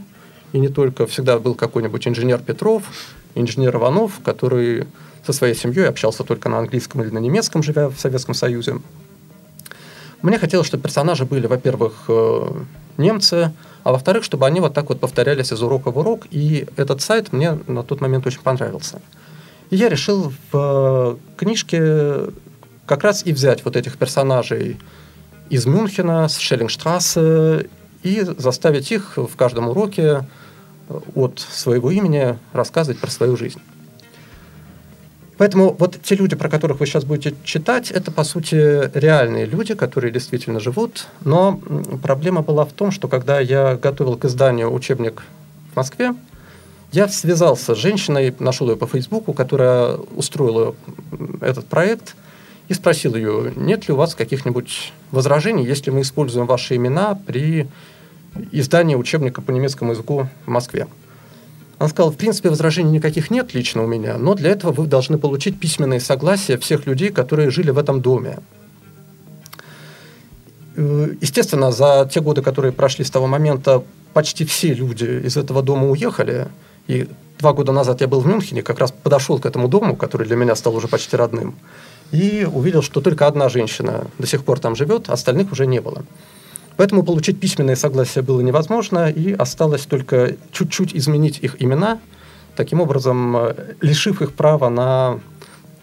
и 0.51 0.59
не 0.59 0.67
только, 0.67 1.07
всегда 1.07 1.39
был 1.39 1.55
какой-нибудь 1.55 2.05
инженер 2.05 2.39
Петров, 2.39 2.83
инженер 3.33 3.77
Иванов, 3.77 4.19
который 4.25 4.85
со 5.25 5.31
своей 5.31 5.55
семьей 5.55 5.87
общался 5.87 6.25
только 6.25 6.49
на 6.49 6.59
английском 6.59 7.01
или 7.01 7.11
на 7.11 7.19
немецком, 7.19 7.63
живя 7.63 7.87
в 7.87 7.97
Советском 7.97 8.33
Союзе. 8.35 8.81
Мне 10.21 10.37
хотелось, 10.37 10.67
чтобы 10.67 10.83
персонажи 10.83 11.23
были, 11.23 11.47
во-первых, 11.47 11.93
э, 12.09 12.63
немцы, 12.97 13.53
а 13.83 13.91
во-вторых, 13.91 14.23
чтобы 14.23 14.45
они 14.45 14.59
вот 14.59 14.73
так 14.73 14.89
вот 14.89 14.99
повторялись 14.99 15.51
из 15.51 15.61
урока 15.61 15.91
в 15.91 15.97
урок, 15.97 16.27
и 16.31 16.67
этот 16.77 17.01
сайт 17.01 17.33
мне 17.33 17.59
на 17.67 17.83
тот 17.83 18.01
момент 18.01 18.25
очень 18.25 18.41
понравился. 18.41 19.01
И 19.69 19.75
я 19.75 19.89
решил 19.89 20.31
в 20.51 21.17
книжке 21.37 22.31
как 22.85 23.03
раз 23.03 23.25
и 23.25 23.33
взять 23.33 23.65
вот 23.65 23.75
этих 23.75 23.97
персонажей 23.97 24.77
из 25.49 25.65
Мюнхена, 25.65 26.27
с 26.27 26.37
Шеллингштрассе, 26.37 27.67
и 28.03 28.21
заставить 28.37 28.91
их 28.91 29.17
в 29.17 29.35
каждом 29.35 29.69
уроке 29.69 30.25
от 31.15 31.39
своего 31.39 31.91
имени 31.91 32.37
рассказывать 32.51 32.99
про 32.99 33.09
свою 33.09 33.37
жизнь. 33.37 33.61
Поэтому 35.37 35.75
вот 35.77 35.99
те 36.01 36.15
люди, 36.15 36.35
про 36.35 36.49
которых 36.49 36.79
вы 36.79 36.85
сейчас 36.85 37.05
будете 37.05 37.35
читать, 37.43 37.89
это, 37.91 38.11
по 38.11 38.23
сути, 38.23 38.91
реальные 38.97 39.45
люди, 39.45 39.73
которые 39.73 40.11
действительно 40.11 40.59
живут. 40.59 41.07
Но 41.25 41.59
проблема 42.01 42.41
была 42.41 42.65
в 42.65 42.73
том, 42.73 42.91
что 42.91 43.07
когда 43.07 43.39
я 43.39 43.75
готовил 43.75 44.15
к 44.15 44.25
изданию 44.25 44.71
учебник 44.71 45.23
в 45.71 45.75
Москве, 45.75 46.13
я 46.91 47.07
связался 47.07 47.73
с 47.73 47.77
женщиной, 47.77 48.35
нашел 48.37 48.69
ее 48.69 48.77
по 48.77 48.85
Фейсбуку, 48.85 49.33
которая 49.33 49.95
устроила 49.95 50.75
этот 51.41 51.65
проект, 51.65 52.15
и 52.67 52.73
спросил 52.75 53.15
ее, 53.15 53.51
нет 53.55 53.87
ли 53.87 53.93
у 53.93 53.97
вас 53.97 54.13
каких-нибудь 54.15 54.93
возражений, 55.11 55.65
если 55.65 55.89
мы 55.89 56.01
используем 56.01 56.45
ваши 56.45 56.75
имена 56.75 57.15
при 57.15 57.67
издании 58.51 58.95
учебника 58.95 59.41
по 59.41 59.51
немецкому 59.51 59.91
языку 59.91 60.29
в 60.45 60.49
Москве. 60.49 60.87
Он 61.79 61.89
сказал, 61.89 62.11
в 62.11 62.17
принципе, 62.17 62.49
возражений 62.49 62.91
никаких 62.91 63.31
нет 63.31 63.53
лично 63.53 63.83
у 63.83 63.87
меня, 63.87 64.17
но 64.17 64.35
для 64.35 64.51
этого 64.51 64.71
вы 64.71 64.87
должны 64.87 65.17
получить 65.17 65.59
письменное 65.59 65.99
согласие 65.99 66.57
всех 66.57 66.85
людей, 66.85 67.09
которые 67.09 67.49
жили 67.49 67.71
в 67.71 67.77
этом 67.77 68.01
доме. 68.01 68.39
Э, 70.75 71.09
естественно, 71.21 71.71
за 71.71 72.09
те 72.11 72.21
годы, 72.21 72.41
которые 72.41 72.71
прошли 72.71 73.03
с 73.03 73.11
того 73.11 73.27
момента, 73.27 73.83
почти 74.13 74.45
все 74.45 74.73
люди 74.73 75.25
из 75.25 75.37
этого 75.37 75.61
дома 75.61 75.89
уехали. 75.89 76.47
И 76.87 77.07
два 77.39 77.53
года 77.53 77.71
назад 77.71 78.01
я 78.01 78.07
был 78.07 78.19
в 78.19 78.27
Мюнхене, 78.27 78.61
как 78.63 78.79
раз 78.79 78.91
подошел 78.91 79.39
к 79.39 79.45
этому 79.45 79.67
дому, 79.67 79.95
который 79.95 80.27
для 80.27 80.35
меня 80.35 80.55
стал 80.55 80.75
уже 80.75 80.87
почти 80.87 81.17
родным, 81.17 81.55
и 82.11 82.47
увидел, 82.51 82.81
что 82.81 83.01
только 83.01 83.27
одна 83.27 83.49
женщина 83.49 84.07
до 84.19 84.27
сих 84.27 84.43
пор 84.43 84.59
там 84.59 84.75
живет, 84.75 85.09
остальных 85.09 85.51
уже 85.51 85.65
не 85.65 85.81
было. 85.81 86.03
Поэтому 86.77 87.03
получить 87.03 87.39
письменное 87.39 87.75
согласие 87.75 88.23
было 88.23 88.41
невозможно, 88.41 89.09
и 89.09 89.31
осталось 89.31 89.85
только 89.85 90.35
чуть-чуть 90.51 90.95
изменить 90.95 91.39
их 91.39 91.61
имена, 91.61 91.99
таким 92.55 92.81
образом 92.81 93.37
э, 93.37 93.75
лишив 93.81 94.21
их 94.21 94.33
права 94.33 94.69
на 94.69 95.19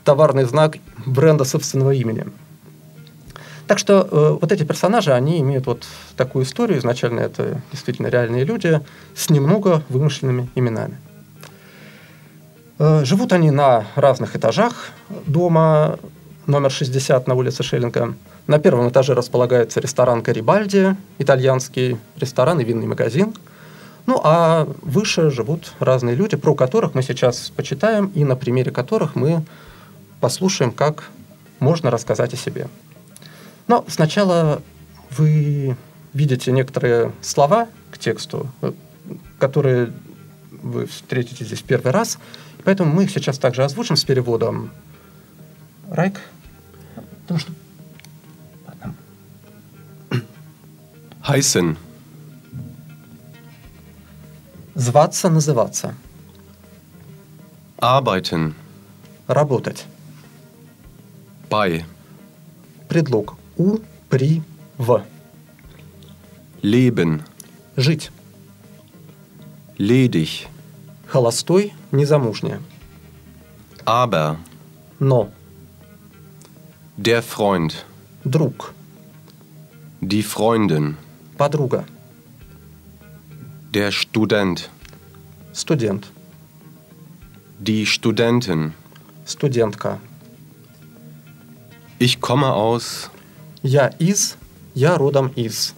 товарный 0.04 0.44
знак 0.44 0.78
бренда 1.06 1.44
собственного 1.44 1.92
имени. 1.92 2.26
Так 3.68 3.78
что 3.78 4.08
э, 4.10 4.38
вот 4.40 4.50
эти 4.50 4.64
персонажи, 4.64 5.12
они 5.12 5.38
имеют 5.40 5.66
вот 5.66 5.84
такую 6.16 6.44
историю. 6.44 6.78
Изначально 6.78 7.20
это 7.20 7.60
действительно 7.70 8.08
реальные 8.08 8.44
люди 8.44 8.80
с 9.14 9.30
немного 9.30 9.84
вымышленными 9.88 10.50
именами. 10.56 10.98
Э, 12.80 13.04
живут 13.04 13.32
они 13.32 13.52
на 13.52 13.84
разных 13.94 14.34
этажах 14.34 14.90
дома 15.26 16.00
номер 16.46 16.72
60 16.72 17.28
на 17.28 17.34
улице 17.34 17.62
Шеллинга– 17.62 18.14
на 18.50 18.58
первом 18.58 18.88
этаже 18.88 19.14
располагается 19.14 19.78
ресторан 19.78 20.22
«Гарибальди», 20.22 20.96
итальянский 21.18 21.98
ресторан 22.16 22.58
и 22.58 22.64
винный 22.64 22.88
магазин. 22.88 23.32
Ну, 24.06 24.20
а 24.24 24.66
выше 24.82 25.30
живут 25.30 25.72
разные 25.78 26.16
люди, 26.16 26.36
про 26.36 26.56
которых 26.56 26.96
мы 26.96 27.04
сейчас 27.04 27.52
почитаем, 27.54 28.06
и 28.06 28.24
на 28.24 28.34
примере 28.34 28.72
которых 28.72 29.14
мы 29.14 29.44
послушаем, 30.20 30.72
как 30.72 31.10
можно 31.60 31.92
рассказать 31.92 32.34
о 32.34 32.36
себе. 32.36 32.66
Но 33.68 33.84
сначала 33.86 34.60
вы 35.16 35.76
видите 36.12 36.50
некоторые 36.50 37.12
слова 37.20 37.68
к 37.92 37.98
тексту, 37.98 38.48
которые 39.38 39.92
вы 40.50 40.86
встретите 40.86 41.44
здесь 41.44 41.62
первый 41.62 41.92
раз, 41.92 42.18
поэтому 42.64 42.92
мы 42.92 43.04
их 43.04 43.12
сейчас 43.12 43.38
также 43.38 43.62
озвучим 43.62 43.94
с 43.94 44.02
переводом. 44.02 44.72
Райк? 45.88 46.20
Потому 47.22 47.38
что 47.38 47.52
Heißen. 51.30 51.76
Зваться, 54.74 55.28
называться. 55.30 55.94
Arbeiten. 57.78 58.56
Работать. 59.28 59.86
Bei. 61.48 61.84
Предлог. 62.88 63.36
У, 63.56 63.78
при, 64.08 64.42
в. 64.76 65.04
Leben. 66.62 67.22
Жить. 67.76 68.10
Ledig. 69.78 70.48
Холостой, 71.06 71.74
незамужняя. 71.92 72.60
Aber. 73.86 74.36
Но. 74.98 75.30
Der 76.96 77.22
Freund. 77.22 77.84
Друг. 78.24 78.74
Die 80.00 80.24
Freundin. 80.24 80.96
Подруга. 81.40 81.86
Der 83.72 83.92
Student. 83.92 84.68
Студент. 85.54 86.12
Die 87.58 87.86
Studentin. 87.86 88.74
Студентка. 89.24 90.00
Ich 91.98 92.20
komme 92.20 92.52
aus. 92.52 93.08
Я 93.62 93.86
из, 93.98 94.36
я 94.74 94.98
родом 94.98 95.28
из. 95.28 95.72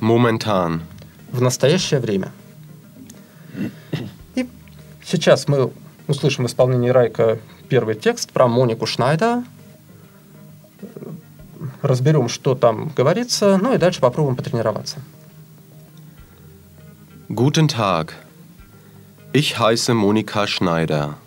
Momentan. 0.00 0.82
В 1.32 1.40
настоящее 1.40 1.98
время. 1.98 2.30
И 4.36 4.48
сейчас 5.04 5.48
мы 5.48 5.72
услышим 6.06 6.44
в 6.44 6.46
исполнении 6.46 6.90
Райка 6.90 7.40
первый 7.68 7.96
текст 7.96 8.30
про 8.30 8.46
Монику 8.46 8.86
Шнайда, 8.86 9.42
разберем, 11.82 12.28
что 12.28 12.54
там 12.54 12.90
говорится, 12.96 13.58
ну 13.58 13.74
и 13.74 13.78
дальше 13.78 14.00
попробуем 14.00 14.36
потренироваться. 14.36 14.98
Guten 17.28 17.68
Tag. 17.68 18.14
Ich 19.32 19.58
heiße 19.58 19.92
Monika 19.92 20.46
Schneider. 20.46 21.18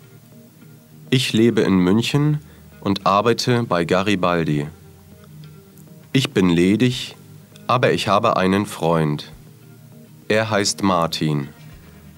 Ich 1.10 1.32
lebe 1.32 1.60
in 1.62 1.78
München 1.78 2.40
und 2.80 3.06
arbeite 3.06 3.62
bei 3.62 3.84
Garibaldi. 3.84 4.66
Ich 6.12 6.32
bin 6.32 6.50
ledig, 6.50 7.16
aber 7.68 7.92
ich 7.92 8.08
habe 8.08 8.36
einen 8.36 8.66
Freund. 8.66 9.30
Er 10.28 10.50
heißt 10.50 10.82
Martin. 10.82 11.48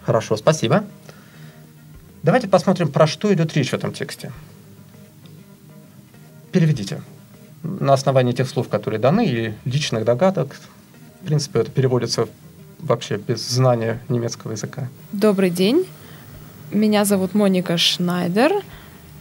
Хорошо, 0.06 0.36
спасибо. 0.36 0.84
Давайте 2.22 2.48
посмотрим, 2.48 2.90
про 2.90 3.06
что 3.06 3.32
идет 3.34 3.52
речь 3.54 3.70
в 3.70 3.74
этом 3.74 3.92
тексте. 3.92 4.32
Переведите. 6.52 7.02
На 7.64 7.94
основании 7.94 8.32
тех 8.32 8.48
слов, 8.48 8.68
которые 8.68 9.00
даны, 9.00 9.26
и 9.26 9.54
личных 9.64 10.04
догадок. 10.04 10.56
В 11.22 11.26
принципе, 11.26 11.60
это 11.60 11.70
переводится 11.70 12.28
вообще 12.78 13.16
без 13.16 13.48
знания 13.48 14.00
немецкого 14.08 14.52
языка. 14.52 14.88
Добрый 15.12 15.50
день. 15.50 15.86
Меня 16.70 17.04
зовут 17.04 17.34
Моника 17.34 17.78
Шнайдер. 17.78 18.52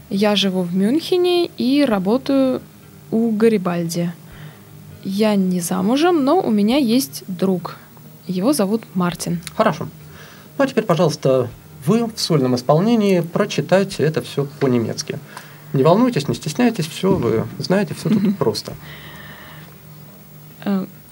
Я 0.09 0.35
живу 0.35 0.61
в 0.63 0.75
Мюнхене 0.75 1.47
и 1.57 1.85
работаю 1.87 2.61
у 3.11 3.31
Гарибальди. 3.31 4.11
Я 5.03 5.35
не 5.35 5.59
замужем, 5.59 6.23
но 6.23 6.39
у 6.39 6.51
меня 6.51 6.77
есть 6.77 7.23
друг. 7.27 7.77
Его 8.27 8.53
зовут 8.53 8.83
Мартин. 8.93 9.41
Хорошо. 9.55 9.87
Ну 10.57 10.63
а 10.63 10.67
теперь, 10.67 10.83
пожалуйста, 10.83 11.49
вы 11.85 12.05
в 12.05 12.19
сольном 12.19 12.55
исполнении 12.55 13.21
прочитайте 13.21 14.03
это 14.03 14.21
все 14.21 14.47
по-немецки. 14.59 15.19
Не 15.73 15.83
волнуйтесь, 15.83 16.27
не 16.27 16.35
стесняйтесь, 16.35 16.87
все 16.87 17.15
вы 17.15 17.45
знаете, 17.59 17.93
все 17.93 18.09
тут 18.09 18.37
просто. 18.37 18.73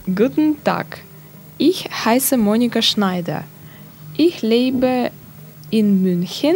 Guten 0.08 0.56
Tag. 0.64 1.00
Ich 1.58 1.90
heiße 2.06 2.38
Monika 2.38 2.82
Schneider. 2.82 3.44
Ich 4.16 4.42
lebe 4.42 5.12
in 5.72 6.02
München 6.02 6.56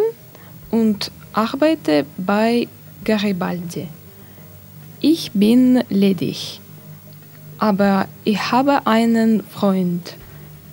und 0.71 1.11
arbeite 1.33 2.05
bei 2.17 2.67
Garibaldi. 3.03 3.87
Ich 5.01 5.31
bin 5.33 5.83
ledig, 5.89 6.59
aber 7.57 8.07
ich 8.23 8.51
habe 8.51 8.85
einen 8.87 9.43
Freund. 9.43 10.15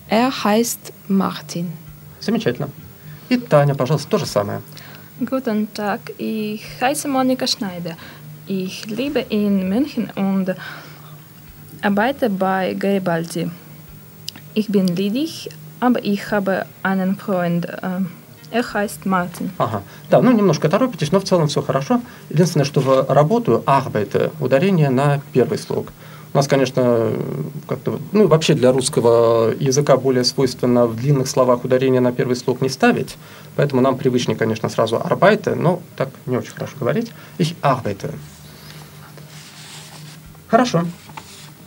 Er 0.09 0.31
heißt 0.45 0.93
Martin. 1.09 1.73
Замечательно. 2.21 2.69
И 3.29 3.37
Таня, 3.37 3.75
пожалуйста, 3.75 4.09
то 4.11 4.19
же 4.19 4.27
самое. 4.27 4.61
Guten 5.26 5.74
Tag, 5.74 6.00
ich 6.18 6.64
heiße 6.80 7.08
Monika 7.08 7.48
Schneider. 7.48 7.98
Ich 8.46 8.86
lebe 8.86 9.20
in 9.30 9.68
München 9.68 10.10
und 10.16 10.56
arbeite 11.82 12.30
bei 12.30 12.74
Garibaldi. 12.74 13.50
Ich 14.54 14.68
bin 14.68 14.88
ledig, 14.88 15.50
aber 15.80 16.04
ich 16.04 16.32
habe 16.32 16.66
einen 16.84 17.18
Freund. 17.18 17.66
Äh, 17.66 18.06
er 18.52 18.74
heißt 18.74 19.06
Martin. 19.06 19.52
Ага. 19.58 19.82
Да, 20.10 20.22
ну 20.22 20.32
немножко 20.32 20.70
торопитесь, 20.70 21.12
но 21.12 21.20
в 21.20 21.26
целом 21.26 21.48
все 21.48 21.62
хорошо. 21.62 22.02
Единственное, 22.30 22.66
что 22.66 22.80
в 22.80 23.06
работаю, 23.10 23.64
arbeite, 23.66 24.32
ударение 24.40 24.90
на 24.90 25.20
первый 25.34 25.58
слог. 25.58 25.92
У 26.35 26.39
нас, 26.39 26.49
конечно, 26.49 27.13
как-то, 27.69 28.01
ну, 28.13 28.27
вообще 28.27 28.55
для 28.55 28.73
русского 28.73 29.55
языка 29.59 29.99
более 29.99 30.25
свойственно 30.25 30.87
в 30.87 30.97
длинных 30.97 31.29
словах 31.29 31.65
ударение 31.65 32.01
на 32.01 32.11
первый 32.11 32.37
слог 32.37 32.63
не 32.63 32.71
ставить, 32.71 33.19
поэтому 33.55 33.83
нам 33.83 33.99
привычнее, 33.99 34.37
конечно, 34.37 34.71
сразу 34.71 34.97
arbeite, 34.97 35.55
но 35.55 35.83
так 35.97 36.09
не 36.25 36.39
очень 36.39 36.53
хорошо 36.53 36.75
говорить. 36.81 37.13
Ich 37.39 37.55
arbeite. 37.61 38.15
Хорошо. 40.49 40.87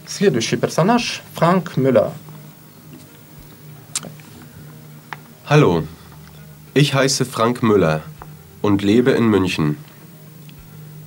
Следующий 0.07 0.57
персонаж– 0.57 1.21
Франк 1.35 1.77
Мюллер. 1.77 2.11
Hallo, 5.47 5.83
ich 6.73 6.95
heiße 6.95 7.23
Frank 7.23 7.61
Müller 7.61 8.01
und 8.63 8.81
lebe 8.81 9.11
in 9.11 9.29
München. 9.29 9.77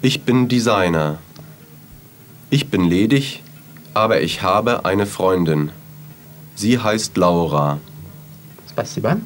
Ich 0.00 0.22
bin 0.22 0.46
Designer. 0.46 1.18
Ich 2.50 2.70
bin 2.70 2.84
ledig, 2.84 3.42
aber 3.94 4.20
ich 4.20 4.42
habe 4.42 4.84
eine 4.84 5.06
Freundin. 5.06 5.70
Sie 6.54 6.78
heißt 6.78 7.16
Laura. 7.16 7.78
Спасибо. 8.68 9.18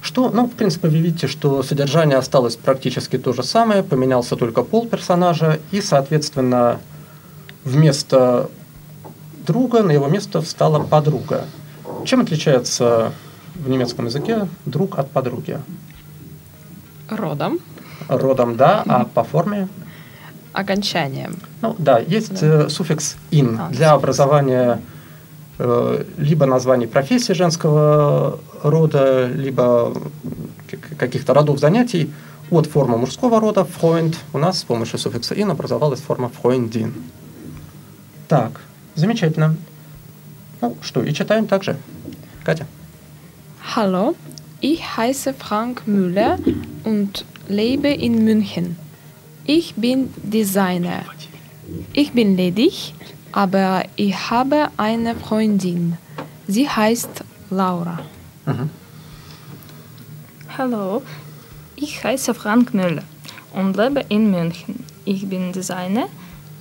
Что, 0.00 0.30
ну, 0.30 0.46
в 0.46 0.52
принципе, 0.52 0.88
вы 0.88 0.98
видите, 0.98 1.28
что 1.28 1.62
содержание 1.62 2.18
осталось 2.18 2.56
практически 2.56 3.18
то 3.18 3.32
же 3.32 3.44
самое, 3.44 3.84
поменялся 3.84 4.34
только 4.34 4.64
пол 4.64 4.86
персонажа, 4.86 5.60
и, 5.70 5.80
соответственно, 5.80 6.80
вместо 7.64 8.50
друга 9.46 9.82
на 9.82 9.92
его 9.92 10.08
место 10.08 10.40
встала 10.42 10.82
подруга. 10.82 11.44
Чем 12.04 12.20
отличается 12.20 13.12
в 13.54 13.68
немецком 13.68 14.06
языке 14.06 14.48
друг 14.66 14.98
от 14.98 15.10
подруги? 15.10 15.60
Родом. 17.08 17.60
Родом 18.08 18.56
да, 18.56 18.82
а 18.86 19.04
по 19.04 19.22
форме? 19.22 19.68
Окончанием. 20.52 21.36
Ну 21.62 21.74
да, 21.78 21.98
есть 21.98 22.42
э, 22.42 22.68
суффикс 22.68 23.16
«ин» 23.30 23.58
А, 23.58 23.68
для 23.68 23.88
суффикс. 23.88 23.90
образования 23.92 24.80
э, 25.58 26.04
либо 26.18 26.46
названий 26.46 26.86
профессий 26.86 27.34
женского 27.34 28.38
рода, 28.62 29.26
либо 29.28 29.94
каких-то 30.98 31.34
родов 31.34 31.58
занятий 31.58 32.12
от 32.50 32.66
формы 32.66 32.98
мужского 32.98 33.40
рода 33.40 33.62
«freund» 33.62 34.16
у 34.32 34.38
нас 34.38 34.58
с 34.60 34.64
помощью 34.64 34.98
суффикса 34.98 35.34
«ин» 35.34 35.50
образовалась 35.50 36.00
форма 36.00 36.30
«freundin». 36.42 36.92
Так, 38.28 38.60
замечательно. 38.94 39.56
Ну 40.60 40.76
что, 40.82 41.02
и 41.02 41.12
читаем 41.12 41.46
также. 41.46 41.76
Катя. 42.44 42.66
Hallo, 43.74 44.14
ich 44.60 44.96
heiße 44.96 45.34
Frank 45.34 45.86
Müller 45.86 46.38
und 46.84 47.24
lebe 47.48 47.88
in 47.88 48.24
München. 48.24 48.76
Ich 49.45 49.75
bin 49.75 50.13
Designer. 50.23 51.03
Ich 51.93 52.11
bin 52.11 52.35
ledig, 52.35 52.93
aber 53.31 53.83
ich 53.95 54.29
habe 54.29 54.69
eine 54.77 55.15
Freundin. 55.15 55.97
Sie 56.47 56.67
heißt 56.67 57.23
Laura. 57.49 57.99
Hallo, 60.57 61.01
ich 61.75 62.03
heiße 62.03 62.33
Frank 62.33 62.73
Müller 62.73 63.03
und 63.53 63.77
lebe 63.77 64.05
in 64.09 64.31
München. 64.31 64.83
Ich 65.05 65.27
bin 65.27 65.51
Designer. 65.51 66.07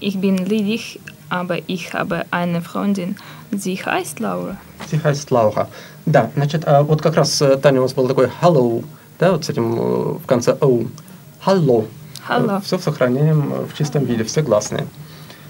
Ich 0.01 0.21
bin 0.21 0.37
ledig, 0.37 1.01
aber 1.29 1.59
ich 1.66 1.95
habe 1.95 2.27
eine 2.31 2.61
Freundin. 2.61 3.16
Sie 3.53 3.77
heißt 3.77 4.21
Laura. 4.21 4.57
Sie 4.88 5.03
heißt 5.03 5.31
Laura. 5.31 5.69
Да, 6.05 6.31
значит, 6.37 6.69
а 6.69 6.83
вот 6.83 7.03
как 7.03 7.16
раз, 7.16 7.40
э, 7.42 7.57
Таня, 7.57 7.81
у 7.81 7.83
вас 7.83 7.95
был 7.95 8.07
такой 8.07 8.31
hello, 8.40 8.85
да, 9.19 9.33
вот 9.33 9.45
с 9.45 9.49
этим 9.49 9.75
э, 9.75 10.19
в 10.23 10.27
конце 10.27 10.57
o. 10.61 10.87
Hello. 11.45 11.87
Hello. 12.28 12.62
Все 12.62 12.78
сохраняем 12.78 13.54
э, 13.54 13.66
в 13.66 13.78
чистом 13.78 14.06
виде, 14.06 14.24
все 14.24 14.42
гласные. 14.42 14.88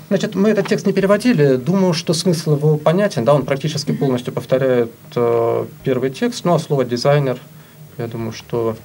Значит, 0.07 0.35
мы 0.35 0.49
этот 0.49 0.67
текст 0.67 0.85
не 0.85 0.93
переводили. 0.93 1.55
Думаю, 1.55 1.93
что 1.93 2.13
смысл 2.13 2.55
его 2.55 2.77
понятен. 2.77 3.23
Да, 3.23 3.33
он 3.33 3.45
практически 3.45 3.91
полностью 3.91 4.33
повторяет 4.33 4.91
э, 5.15 5.65
первый 5.83 6.09
текст. 6.09 6.43
Ну, 6.43 6.53
а 6.53 6.59
слово 6.59 6.83
дизайнер, 6.85 7.39
я 7.97 8.07
думаю, 8.07 8.31
что 8.31 8.75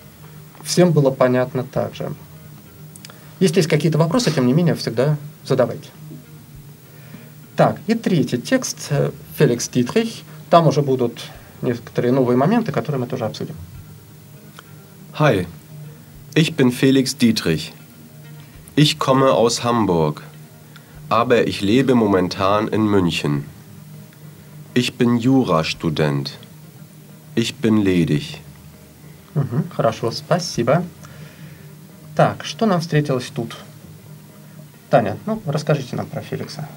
всем 0.62 0.92
было 0.92 1.10
понятно 1.10 1.64
также. 1.64 2.12
Если 3.40 3.56
есть 3.56 3.68
какие-то 3.68 3.98
вопросы, 3.98 4.30
тем 4.30 4.46
не 4.46 4.52
менее, 4.52 4.74
всегда 4.74 5.16
задавайте. 5.44 5.88
Так, 7.56 7.78
и 7.86 7.94
третий 7.94 8.38
текст 8.38 8.86
э, 8.90 9.10
Феликс 9.36 9.68
Дитрих. 9.68 10.10
Там 10.50 10.66
уже 10.66 10.82
будут 10.82 11.22
некоторые 11.62 12.12
новые 12.12 12.36
моменты, 12.36 12.72
которые 12.72 13.00
мы 13.00 13.06
тоже 13.06 13.24
обсудим. 13.24 13.56
Hi, 15.18 15.46
ich 16.36 16.54
bin 16.54 16.70
Felix 16.70 17.16
Dietrich. 17.16 17.72
Ich 18.76 18.98
komme 18.98 19.30
aus 19.32 19.64
Hamburg, 19.64 20.22
aber 21.08 21.46
ich 21.46 21.62
lebe 21.62 21.94
momentan 21.94 22.68
in 22.68 22.84
München. 22.86 23.44
Ich 24.74 24.94
bin 24.98 25.16
Jurastudent. 25.16 26.38
Ich 27.34 27.54
bin 27.54 27.78
ledig. 27.78 28.40
Мгм, 29.34 29.64
хорошо, 29.70 30.10
спасибо. 30.10 30.84
Так, 32.14 32.44
что 32.44 32.66
нам 32.66 32.80
встретилось 32.80 33.30
тут? 33.34 33.56
Таня, 34.90 35.16
ну, 35.26 35.42
расскажите 35.46 35.96
нам 35.96 36.06
про 36.06 36.20
Феликса. 36.20 36.68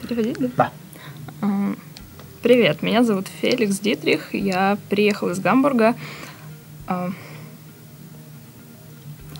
Переводили? 0.00 0.50
Да. 0.56 0.70
М, 1.42 1.76
Привет, 2.42 2.82
меня 2.82 3.02
зовут 3.04 3.28
Феликс 3.40 3.78
Дитрих. 3.78 4.34
Я 4.34 4.76
приехал 4.90 5.30
из 5.30 5.38
Гамбурга. 5.40 5.94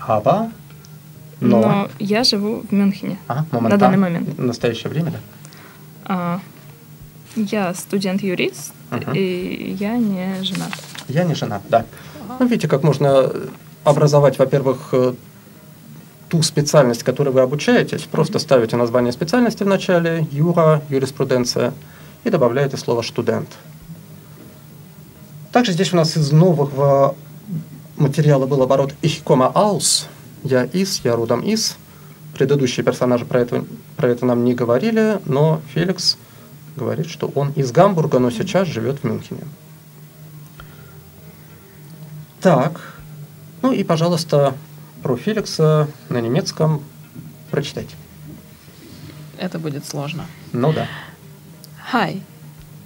А, 0.07 0.17
Аба. 0.17 0.51
Но. 1.41 1.59
Но 1.61 1.89
я 1.99 2.23
живу 2.23 2.63
в 2.69 2.71
Мюнхене. 2.71 3.17
Ага, 3.27 3.45
на 3.59 3.77
данный 3.77 3.97
момент. 3.97 4.29
В 4.37 4.41
настоящее 4.43 4.89
время, 4.89 5.11
да? 5.11 5.17
А, 6.05 6.39
Я 7.37 7.73
студент-юрист, 7.73 8.71
Мгм. 8.91 9.11
и 9.13 9.75
я 9.77 9.97
не 9.97 10.41
женат. 10.43 10.71
Я 11.09 11.25
не 11.25 11.35
женат, 11.35 11.61
да. 11.69 11.85
Ну, 12.39 12.47
видите, 12.47 12.69
как 12.69 12.81
можно 12.83 13.29
образовать, 13.83 14.39
во-первых, 14.39 14.89
э, 14.93 15.13
ту 16.29 16.41
специальность, 16.43 17.03
которой 17.03 17.29
вы 17.31 17.41
обучаетесь. 17.41 18.03
Просто 18.03 18.39
ставите 18.39 18.77
название 18.77 19.11
специальности 19.11 19.63
в 19.63 19.67
начале, 19.67 20.25
юра, 20.31 20.81
юриспруденция, 20.89 21.73
и 22.23 22.29
добавляете 22.29 22.77
слово 22.77 23.01
«студент». 23.01 23.49
Также 25.51 25.73
здесь 25.73 25.91
у 25.91 25.97
нас 25.97 26.15
из 26.15 26.31
нового 26.31 27.15
материала 27.97 28.45
был 28.45 28.61
оборот 28.61 28.93
«ich 29.01 29.23
komme 29.23 29.51
aus», 29.53 30.07
«я 30.43 30.63
из», 30.63 31.01
«я 31.03 31.15
родом 31.15 31.41
из». 31.41 31.77
Предыдущие 32.33 32.83
персонажи 32.83 33.25
про 33.25 33.39
это, 33.39 33.65
про 33.95 34.09
это 34.09 34.25
нам 34.25 34.43
не 34.43 34.53
говорили, 34.53 35.19
но 35.25 35.61
Феликс 35.73 36.17
говорит, 36.75 37.09
что 37.09 37.31
он 37.33 37.51
из 37.51 37.71
Гамбурга, 37.71 38.19
но 38.19 38.29
сейчас 38.29 38.67
живет 38.67 38.99
в 38.99 39.03
Мюнхене. 39.05 39.43
Так, 42.41 42.93
ну 43.61 43.71
и, 43.71 43.83
пожалуйста, 43.83 44.53
про 45.01 45.15
Феликса 45.15 45.87
на 46.09 46.19
немецком 46.19 46.83
прочитайте. 47.51 47.95
Это 49.37 49.57
будет 49.57 49.85
сложно. 49.85 50.25
Ну 50.51 50.73
да. 50.73 50.87
Hi, 51.93 52.21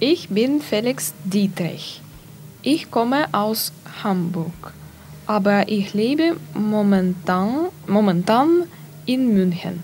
ich 0.00 0.28
bin 0.28 0.62
Felix 0.62 1.12
Dietrich. 1.24 2.00
Ich 2.62 2.90
komme 2.90 3.28
aus 3.32 3.72
Hamburg, 4.02 4.72
aber 5.29 5.67
ich 5.69 5.93
lebe 5.93 6.35
momentan, 6.53 7.67
momentan 7.87 8.63
in 9.05 9.33
München. 9.33 9.81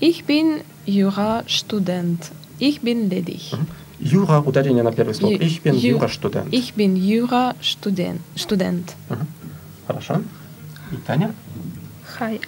Ich 0.00 0.24
bin 0.24 0.60
Jurastudent. 0.86 2.30
Ich 2.58 2.80
bin 2.80 3.08
ledig. 3.10 3.52
Юра, 4.00 4.40
ударение 4.40 4.82
на 4.82 4.90
первый 4.92 5.14
слог. 5.14 5.30
Ю- 5.32 5.38
Ich 5.40 5.62
bin 5.62 5.74
Ю- 5.74 5.96
Jura-Student. 5.96 6.48
Ich 6.52 6.74
bin 6.74 6.96
Jurastudent. 6.96 8.20
Student. 8.36 8.96
Мгм. 9.08 9.26
Хорошо. 9.86 10.20
И 10.92 10.96
Таня? 11.06 11.30
Hi. 12.18 12.40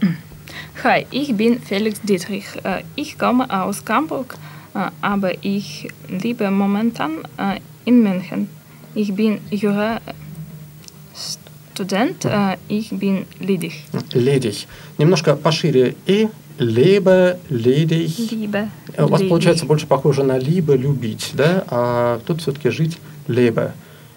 Hi, 0.83 1.05
ich 1.11 1.35
bin 1.35 1.59
Felix 1.61 2.01
Dietrich. 2.01 2.45
Äh, 2.63 2.83
Ich 2.95 3.17
komme 3.17 3.45
aus 3.49 3.83
Hamburg, 3.87 4.35
äh, 4.73 4.89
aber 5.01 5.31
ich 5.43 5.87
lebe 6.09 6.49
momentan 6.51 7.19
äh, 7.37 7.59
in 7.85 8.01
München. 8.03 8.49
Ich 8.95 9.13
bin 9.13 9.39
Jura-Student, 9.51 10.15
Äh, 12.24 12.56
ich 12.68 12.90
bin 12.90 13.26
ledig. 13.38 13.84
Ледих. 14.12 14.66
Немножко 14.98 15.36
пошире. 15.36 15.96
И 16.06 16.28
либо, 16.58 17.38
ледих. 17.48 18.18
Liebe. 18.18 18.68
У 18.98 19.06
вас 19.06 19.20
ledig. 19.20 19.28
получается 19.28 19.66
больше 19.66 19.86
похоже 19.86 20.22
на 20.22 20.38
либо 20.38 20.74
любить, 20.74 21.30
да? 21.34 21.64
А 21.68 22.20
тут 22.26 22.42
все-таки 22.42 22.70
жить 22.70 22.98
либо. 23.26 23.72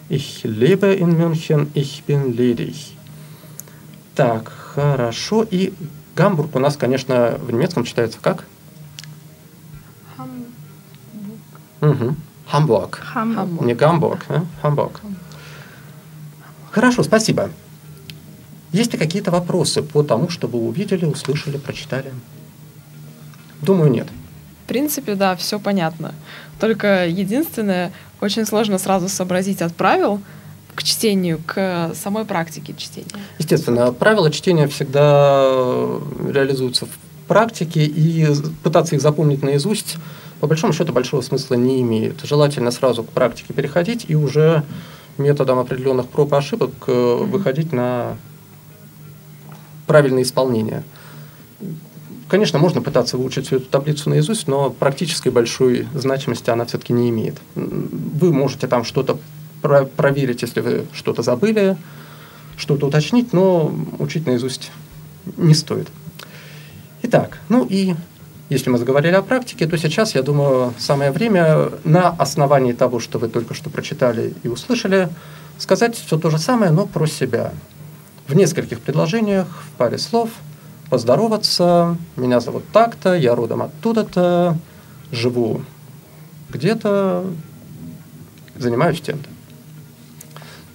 Ich 0.09 0.43
lebe 0.43 0.93
in 0.93 1.17
München, 1.17 1.69
ich 1.73 2.03
bin 2.07 2.35
ledig. 2.35 2.75
Так, 4.15 4.51
хорошо. 4.75 5.45
И 5.49 5.73
Гамбург 6.15 6.55
у 6.55 6.59
нас, 6.59 6.77
конечно, 6.77 7.39
в 7.39 7.51
немецком 7.51 7.83
читается 7.83 8.19
как? 8.21 8.45
Угу. 11.81 12.15
Хамбург. 12.47 13.01
Hamburg. 13.15 13.65
Не 13.65 13.73
Гамбург, 13.73 14.25
а? 14.29 14.45
Хамбург. 14.61 15.01
Хорошо, 16.73 17.03
спасибо. 17.03 17.51
Есть 18.71 18.93
ли 18.93 18.97
какие-то 18.97 19.29
вопросы 19.29 19.83
по 19.83 20.01
тому, 20.01 20.29
что 20.29 20.47
вы 20.47 20.57
увидели, 20.57 21.05
услышали, 21.05 21.57
прочитали? 21.57 22.11
Думаю, 23.61 23.91
нет. 23.91 24.07
В 24.63 24.67
принципе, 24.67 25.13
да, 25.13 25.35
все 25.35 25.59
понятно. 25.59 26.15
Только 26.59 27.05
единственное, 27.05 27.91
очень 28.21 28.47
сложно 28.47 28.79
сразу 28.79 29.07
сообразить 29.07 29.61
от 29.61 29.75
правил 29.75 30.19
к 30.73 30.81
чтению, 30.81 31.39
к 31.45 31.91
самой 31.93 32.25
практике 32.25 32.73
чтения. 32.75 33.07
Естественно, 33.37 33.93
правила 33.93 34.31
чтения 34.31 34.67
всегда 34.67 35.43
реализуются 36.27 36.87
в 36.87 37.27
практике, 37.27 37.85
и 37.85 38.27
пытаться 38.63 38.95
их 38.95 39.01
запомнить 39.03 39.43
наизусть, 39.43 39.97
по 40.39 40.47
большому 40.47 40.73
счету, 40.73 40.91
большого 40.91 41.21
смысла 41.21 41.53
не 41.53 41.81
имеет. 41.81 42.21
Желательно 42.23 42.71
сразу 42.71 43.03
к 43.03 43.09
практике 43.09 43.53
переходить 43.53 44.05
и 44.07 44.15
уже 44.15 44.63
методом 45.17 45.59
определенных 45.59 46.07
проб 46.07 46.33
и 46.33 46.35
ошибок 46.35 46.71
э, 46.87 47.15
выходить 47.23 47.71
на 47.71 48.17
правильное 49.87 50.23
исполнение. 50.23 50.83
Конечно, 52.27 52.57
можно 52.57 52.81
пытаться 52.81 53.17
выучить 53.17 53.45
всю 53.47 53.57
эту 53.57 53.65
таблицу 53.67 54.09
наизусть, 54.09 54.47
но 54.47 54.71
практической 54.71 55.29
большой 55.29 55.87
значимости 55.93 56.49
она 56.49 56.65
все-таки 56.65 56.93
не 56.93 57.09
имеет. 57.09 57.35
Вы 57.53 58.33
можете 58.33 58.67
там 58.67 58.83
что-то 58.83 59.19
про- 59.61 59.85
проверить, 59.85 60.41
если 60.41 60.61
вы 60.61 60.85
что-то 60.93 61.21
забыли, 61.21 61.77
что-то 62.57 62.87
уточнить, 62.87 63.33
но 63.33 63.73
учить 63.99 64.25
наизусть 64.25 64.71
не 65.37 65.53
стоит. 65.53 65.89
Итак, 67.03 67.39
ну 67.49 67.67
и 67.69 67.95
если 68.53 68.69
мы 68.69 68.77
заговорили 68.77 69.15
о 69.15 69.21
практике, 69.21 69.67
то 69.67 69.77
сейчас, 69.77 70.15
я 70.15 70.21
думаю, 70.21 70.73
самое 70.77 71.11
время 71.11 71.71
на 71.83 72.09
основании 72.09 72.73
того, 72.73 72.99
что 72.99 73.19
вы 73.19 73.27
только 73.27 73.53
что 73.53 73.69
прочитали 73.69 74.33
и 74.43 74.47
услышали, 74.47 75.09
сказать 75.57 75.95
все 75.95 76.17
то 76.17 76.29
же 76.29 76.37
самое, 76.37 76.71
но 76.71 76.85
про 76.85 77.07
себя. 77.07 77.51
В 78.27 78.35
нескольких 78.35 78.79
предложениях, 78.79 79.47
в 79.47 79.77
паре 79.77 79.97
слов, 79.97 80.29
поздороваться. 80.89 81.97
Меня 82.15 82.39
зовут 82.39 82.63
так-то, 82.71 83.15
я 83.15 83.35
родом 83.35 83.63
оттуда-то, 83.63 84.57
живу 85.11 85.61
где-то, 86.49 87.25
занимаюсь 88.55 89.01
тем-то. 89.01 89.29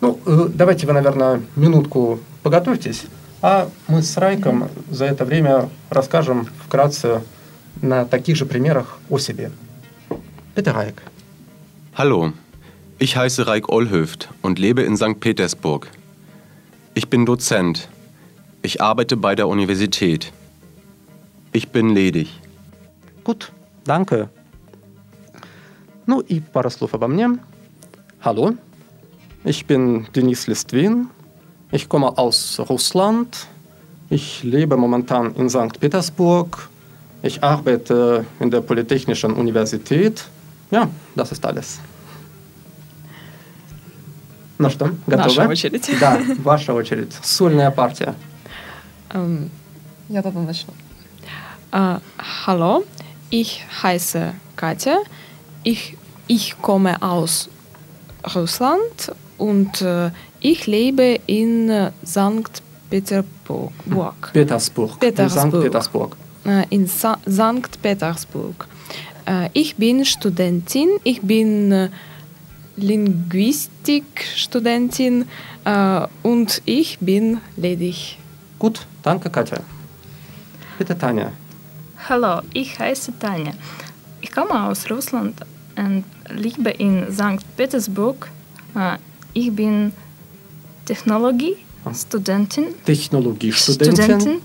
Ну, 0.00 0.18
э, 0.26 0.48
давайте 0.52 0.86
вы, 0.86 0.92
наверное, 0.92 1.42
минутку 1.54 2.18
поготовьтесь, 2.42 3.04
а 3.40 3.68
мы 3.86 4.02
с 4.02 4.16
Райком 4.16 4.68
за 4.90 5.04
это 5.04 5.24
время 5.24 5.68
расскажем 5.90 6.48
вкратце 6.66 7.22
на 7.81 8.05
таких 8.05 8.35
же 8.35 8.45
примерах 8.45 8.99
о 9.09 9.17
себе. 9.19 9.51
Bitte, 10.55 10.75
Raik. 10.75 11.01
Hallo, 11.95 12.33
ich 12.99 13.15
heiße 13.15 13.47
Raik 13.47 13.69
Olhöft 13.69 14.29
und 14.41 14.59
lebe 14.59 14.83
in 14.83 14.97
St. 14.97 15.19
Petersburg. 15.19 15.89
Ich 16.93 17.09
bin 17.09 17.25
Dozent. 17.25 17.89
Ich 18.61 18.81
arbeite 18.81 19.17
bei 19.17 19.35
der 19.35 19.47
Universität. 19.47 20.31
Ich 21.51 21.69
bin 21.69 21.89
ledig. 21.89 22.29
Gut, 23.23 23.51
danke. 23.83 24.29
Ну 26.05 26.19
и 26.19 26.39
пара 26.39 26.69
слов 26.69 26.93
обо 26.93 27.07
мне. 27.07 27.39
Hallo, 28.23 28.53
ich 29.43 29.65
bin 29.65 30.07
Denis 30.15 30.47
Listwin. 30.47 31.09
Ich 31.71 31.89
komme 31.89 32.17
aus 32.17 32.59
Russland. 32.69 33.47
Ich 34.09 34.43
lebe 34.43 34.77
momentan 34.77 35.33
in 35.35 35.49
St. 35.49 35.79
Petersburg. 35.79 36.69
Ich 37.21 37.43
arbeite 37.43 38.25
in 38.39 38.51
der 38.51 38.61
Polytechnischen 38.61 39.33
Universität. 39.33 40.25
Ja, 40.71 40.89
das 41.15 41.31
ist 41.31 41.45
alles. 41.45 41.79
Ну 44.57 44.69
что, 44.69 44.91
готовы? 45.07 45.35
Наша 45.35 45.47
очередь. 45.47 45.89
Да, 45.99 46.19
ваша 46.43 46.73
очередь. 46.73 47.13
Сольная 47.23 47.71
партия. 47.71 48.15
Ähm, 49.13 49.49
ja, 50.09 50.21
dann 50.21 50.45
начну. 50.45 50.73
Äh, 51.71 51.99
hallo, 52.45 52.83
ich 53.29 53.63
heiße 53.81 54.33
Katja. 54.55 54.97
Ich, 55.63 55.97
ich 56.27 56.55
komme 56.61 57.01
aus 57.01 57.49
Russland 58.35 59.13
und 59.37 59.81
äh, 59.81 60.11
ich 60.39 60.67
lebe 60.67 61.19
in 61.25 61.69
äh, 61.69 61.91
Sankt 62.03 62.61
Petersburg. 62.89 63.71
Petersburg. 64.33 64.99
Petersburg. 64.99 65.51
St. 65.51 65.61
Petersburg. 65.63 66.15
Äh, 66.48 66.64
in 66.70 66.88
Sankt 67.26 67.82
Petersburg. 67.82 68.66
Äh, 69.26 69.50
ich 69.52 69.76
bin 69.76 70.06
Studentin, 70.06 70.88
ich 71.04 71.20
bin 71.20 71.70
äh, 71.72 71.90
Linguistikstudentin 72.76 75.26
und 76.22 76.62
ich 76.64 76.98
bin 77.00 77.42
ledig. 77.56 78.18
Gut, 78.58 78.86
danke 79.02 79.28
Katja. 79.28 79.58
Bitte 80.78 80.96
Tanja. 80.96 81.32
Hallo, 82.08 82.40
ich 82.54 82.78
heiße 82.78 83.12
Tanja. 83.18 83.52
Ich 84.22 84.32
komme 84.32 84.64
aus 84.64 84.90
Russland 84.90 85.34
und 85.76 86.04
lebe 86.30 86.70
in 86.70 87.12
Sankt 87.12 87.44
Petersburg. 87.56 88.30
Ich 89.34 89.52
bin 89.52 89.92
Technologiestudentin. 90.86 92.68
Technologiestudentin. 92.86 93.96
Studentin. 93.96 94.40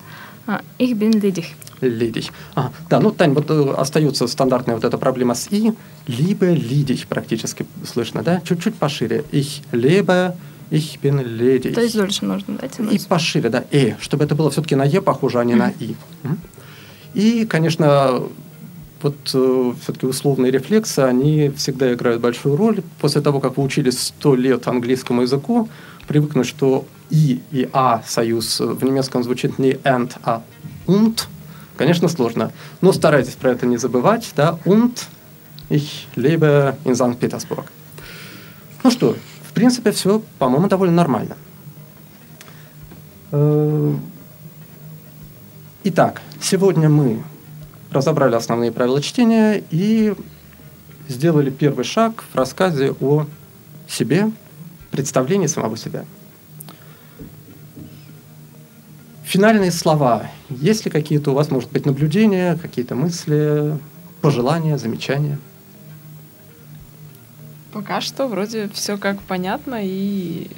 Ich 0.78 0.94
bin 0.98 1.14
ledig. 1.14 1.56
Лидич. 1.82 2.32
А, 2.56 2.72
да, 2.90 3.00
ну, 3.00 3.12
Тань, 3.12 3.34
вот 3.34 3.50
э, 3.50 3.74
остается 3.78 4.28
стандартная 4.28 4.76
вот 4.76 4.84
эта 4.84 4.98
проблема 4.98 5.36
с 5.36 5.48
«и». 5.52 5.74
Либо 6.08 6.46
лидич 6.48 7.08
практически 7.08 7.66
слышно, 7.86 8.24
да? 8.24 8.42
Чуть-чуть 8.42 8.76
пошире. 8.76 9.24
Ich 9.32 9.62
lebe, 9.72 10.36
ich 10.72 11.00
bin 11.02 11.24
ledig. 11.38 11.74
То 11.74 11.82
есть 11.82 11.96
дольше 11.96 12.26
нужно 12.26 12.58
дать. 12.58 12.80
И 12.80 13.00
пошире, 13.08 13.50
да, 13.50 13.64
«э», 13.72 13.96
чтобы 14.00 14.24
это 14.26 14.36
было 14.36 14.50
все-таки 14.50 14.76
на 14.76 14.86
«е» 14.86 15.02
похоже, 15.02 15.40
а 15.40 15.44
не 15.44 15.56
на 15.56 15.72
«и». 15.80 15.96
И, 17.14 17.46
конечно, 17.46 18.24
вот 19.02 19.16
все-таки 19.28 20.06
условные 20.06 20.52
рефлексы, 20.52 21.00
они 21.00 21.52
всегда 21.56 21.94
играют 21.94 22.22
большую 22.22 22.56
роль. 22.56 22.82
После 23.00 23.22
того, 23.22 23.40
как 23.40 23.58
вы 23.58 23.64
учились 23.64 24.00
сто 24.00 24.36
лет 24.36 24.68
английскому 24.68 25.24
языку, 25.24 25.70
привыкнуть, 26.08 26.48
что 26.48 26.86
«и» 27.10 27.42
и 27.52 27.70
«а» 27.74 28.02
союз 28.08 28.60
в 28.60 28.84
немецком 28.84 29.24
звучит 29.24 29.60
не 29.60 29.74
«and», 29.74 30.12
а 30.24 30.42
«und», 30.88 31.28
конечно, 31.78 32.08
сложно. 32.08 32.52
Но 32.82 32.92
старайтесь 32.94 33.36
про 33.36 33.52
это 33.52 33.66
не 33.66 33.78
забывать, 33.78 34.32
да, 34.36 34.58
«und», 34.66 35.06
«ich 35.70 36.08
lebe 36.16 36.76
in 36.86 36.94
St. 36.94 37.18
Petersburg». 37.20 37.66
Ну 38.84 38.92
что, 38.92 39.16
в 39.48 39.54
принципе, 39.54 39.92
все, 39.92 40.22
по-моему, 40.40 40.68
довольно 40.68 40.96
нормально. 40.96 41.38
Э, 43.32 43.96
Итак, 45.86 46.22
сегодня 46.40 46.88
мы 46.88 47.22
разобрали 47.92 48.36
основные 48.36 48.72
правила 48.72 49.02
чтения 49.02 49.62
и 49.70 50.16
сделали 51.10 51.50
первый 51.50 51.84
шаг 51.84 52.24
в 52.32 52.36
рассказе 52.38 52.96
о 53.02 53.26
себе, 53.86 54.32
представлении 54.92 55.48
самого 55.48 55.76
себя. 55.76 56.06
Финальные 59.34 59.72
слова. 59.72 60.30
Есть 60.52 60.86
ли 60.86 60.92
какие-то 60.92 61.32
у 61.32 61.34
вас, 61.34 61.50
может 61.50 61.72
быть, 61.72 61.88
наблюдения, 61.88 62.56
какие-то 62.56 62.94
мысли, 62.94 63.80
пожелания, 64.22 64.78
замечания? 64.78 65.40
Пока 67.72 68.00
что 68.00 68.28
вроде 68.28 68.70
все 68.76 68.96
как 68.96 69.20
понятно, 69.24 69.80
и 69.82 70.52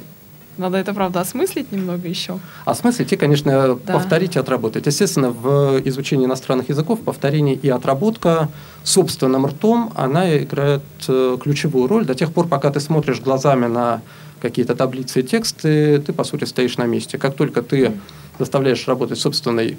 надо 0.58 0.78
это, 0.78 0.94
правда, 0.94 1.22
осмыслить 1.22 1.72
немного 1.72 2.08
еще. 2.08 2.40
Осмыслить 2.66 3.12
и, 3.12 3.16
конечно, 3.16 3.78
Да. 3.86 3.94
повторить 3.94 4.36
и 4.36 4.40
отработать. 4.40 4.86
Естественно, 4.86 5.32
в 5.32 5.82
изучении 5.86 6.26
иностранных 6.26 6.70
языков 6.70 7.02
повторение 7.02 7.56
и 7.56 7.70
отработка 7.70 8.50
собственным 8.84 9.46
ртом, 9.46 9.92
она 9.96 10.38
играет 10.38 10.82
э, 11.08 11.38
ключевую 11.42 11.88
роль 11.88 12.06
до 12.06 12.16
тех 12.16 12.32
пор, 12.32 12.48
пока 12.48 12.72
ты 12.72 12.80
смотришь 12.80 13.20
глазами 13.20 13.66
на 13.68 14.02
какие-то 14.42 14.76
таблицы 14.76 15.22
и 15.22 15.24
тексты, 15.24 16.00
ты, 16.00 16.14
по 16.14 16.24
сути, 16.24 16.44
стоишь 16.44 16.78
на 16.78 16.86
месте. 16.86 17.18
Как 17.18 17.36
только 17.36 17.62
ты 17.62 17.94
заставляешь 18.38 18.88
работать 18.88 19.20
собственный 19.20 19.78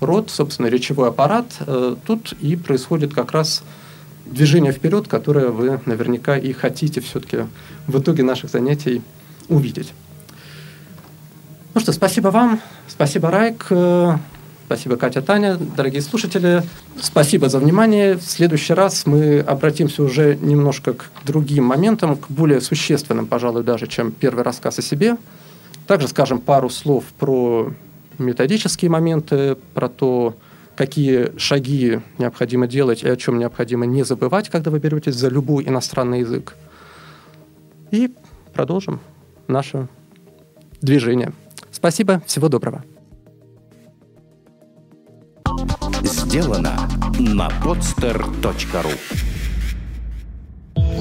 рот, 0.00 0.30
собственный 0.30 0.70
речевой 0.70 1.08
аппарат, 1.08 1.46
э, 1.60 1.96
тут 2.06 2.32
и 2.40 2.56
происходит 2.56 3.14
как 3.14 3.32
раз 3.32 3.62
движение 4.26 4.72
вперед, 4.72 5.08
которое 5.08 5.48
вы 5.48 5.80
наверняка 5.86 6.36
и 6.36 6.52
хотите 6.52 7.00
все-таки 7.00 7.46
в 7.86 7.98
итоге 7.98 8.22
наших 8.22 8.50
занятий 8.50 9.02
увидеть. 9.48 9.92
Ну 11.74 11.80
что, 11.80 11.92
спасибо 11.92 12.28
вам, 12.28 12.60
спасибо, 12.88 13.30
Райк, 13.30 13.66
э, 13.70 14.16
спасибо, 14.66 14.96
Катя, 14.96 15.20
Таня, 15.20 15.56
дорогие 15.56 16.00
слушатели, 16.00 16.62
спасибо 17.00 17.50
за 17.50 17.58
внимание. 17.58 18.16
В 18.16 18.22
следующий 18.22 18.72
раз 18.72 19.04
мы 19.04 19.40
обратимся 19.40 20.02
уже 20.02 20.36
немножко 20.36 20.94
к 20.94 21.10
другим 21.24 21.64
моментам, 21.64 22.16
к 22.16 22.30
более 22.30 22.62
существенным, 22.62 23.26
пожалуй, 23.26 23.64
даже, 23.64 23.86
чем 23.86 24.12
первый 24.12 24.44
рассказ 24.44 24.78
о 24.78 24.82
себе. 24.82 25.18
Также 25.86 26.08
скажем 26.08 26.40
пару 26.40 26.70
слов 26.70 27.04
про 27.18 27.72
методические 28.16 28.90
моменты, 28.90 29.56
про 29.74 29.90
то, 29.90 30.34
какие 30.74 31.38
шаги 31.38 32.00
необходимо 32.16 32.66
делать 32.66 33.02
и 33.02 33.08
о 33.08 33.16
чем 33.16 33.38
необходимо 33.38 33.84
не 33.84 34.04
забывать, 34.04 34.48
когда 34.48 34.70
вы 34.70 34.78
беретесь 34.78 35.14
за 35.14 35.28
любой 35.28 35.68
иностранный 35.68 36.20
язык. 36.20 36.56
И 37.90 38.10
продолжим 38.54 39.00
наше 39.48 39.86
движение. 40.80 41.32
Спасибо, 41.78 42.20
всего 42.26 42.48
доброго. 42.48 42.82
Сделано 46.02 46.76
на 47.20 47.48
podster.ru 47.62 48.90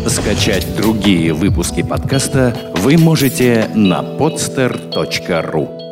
Скачать 0.08 0.68
другие 0.78 1.34
выпуски 1.34 1.82
подкаста 1.82 2.56
вы 2.76 2.96
можете 3.00 3.72
на 3.74 4.04
podster.ru 4.04 5.87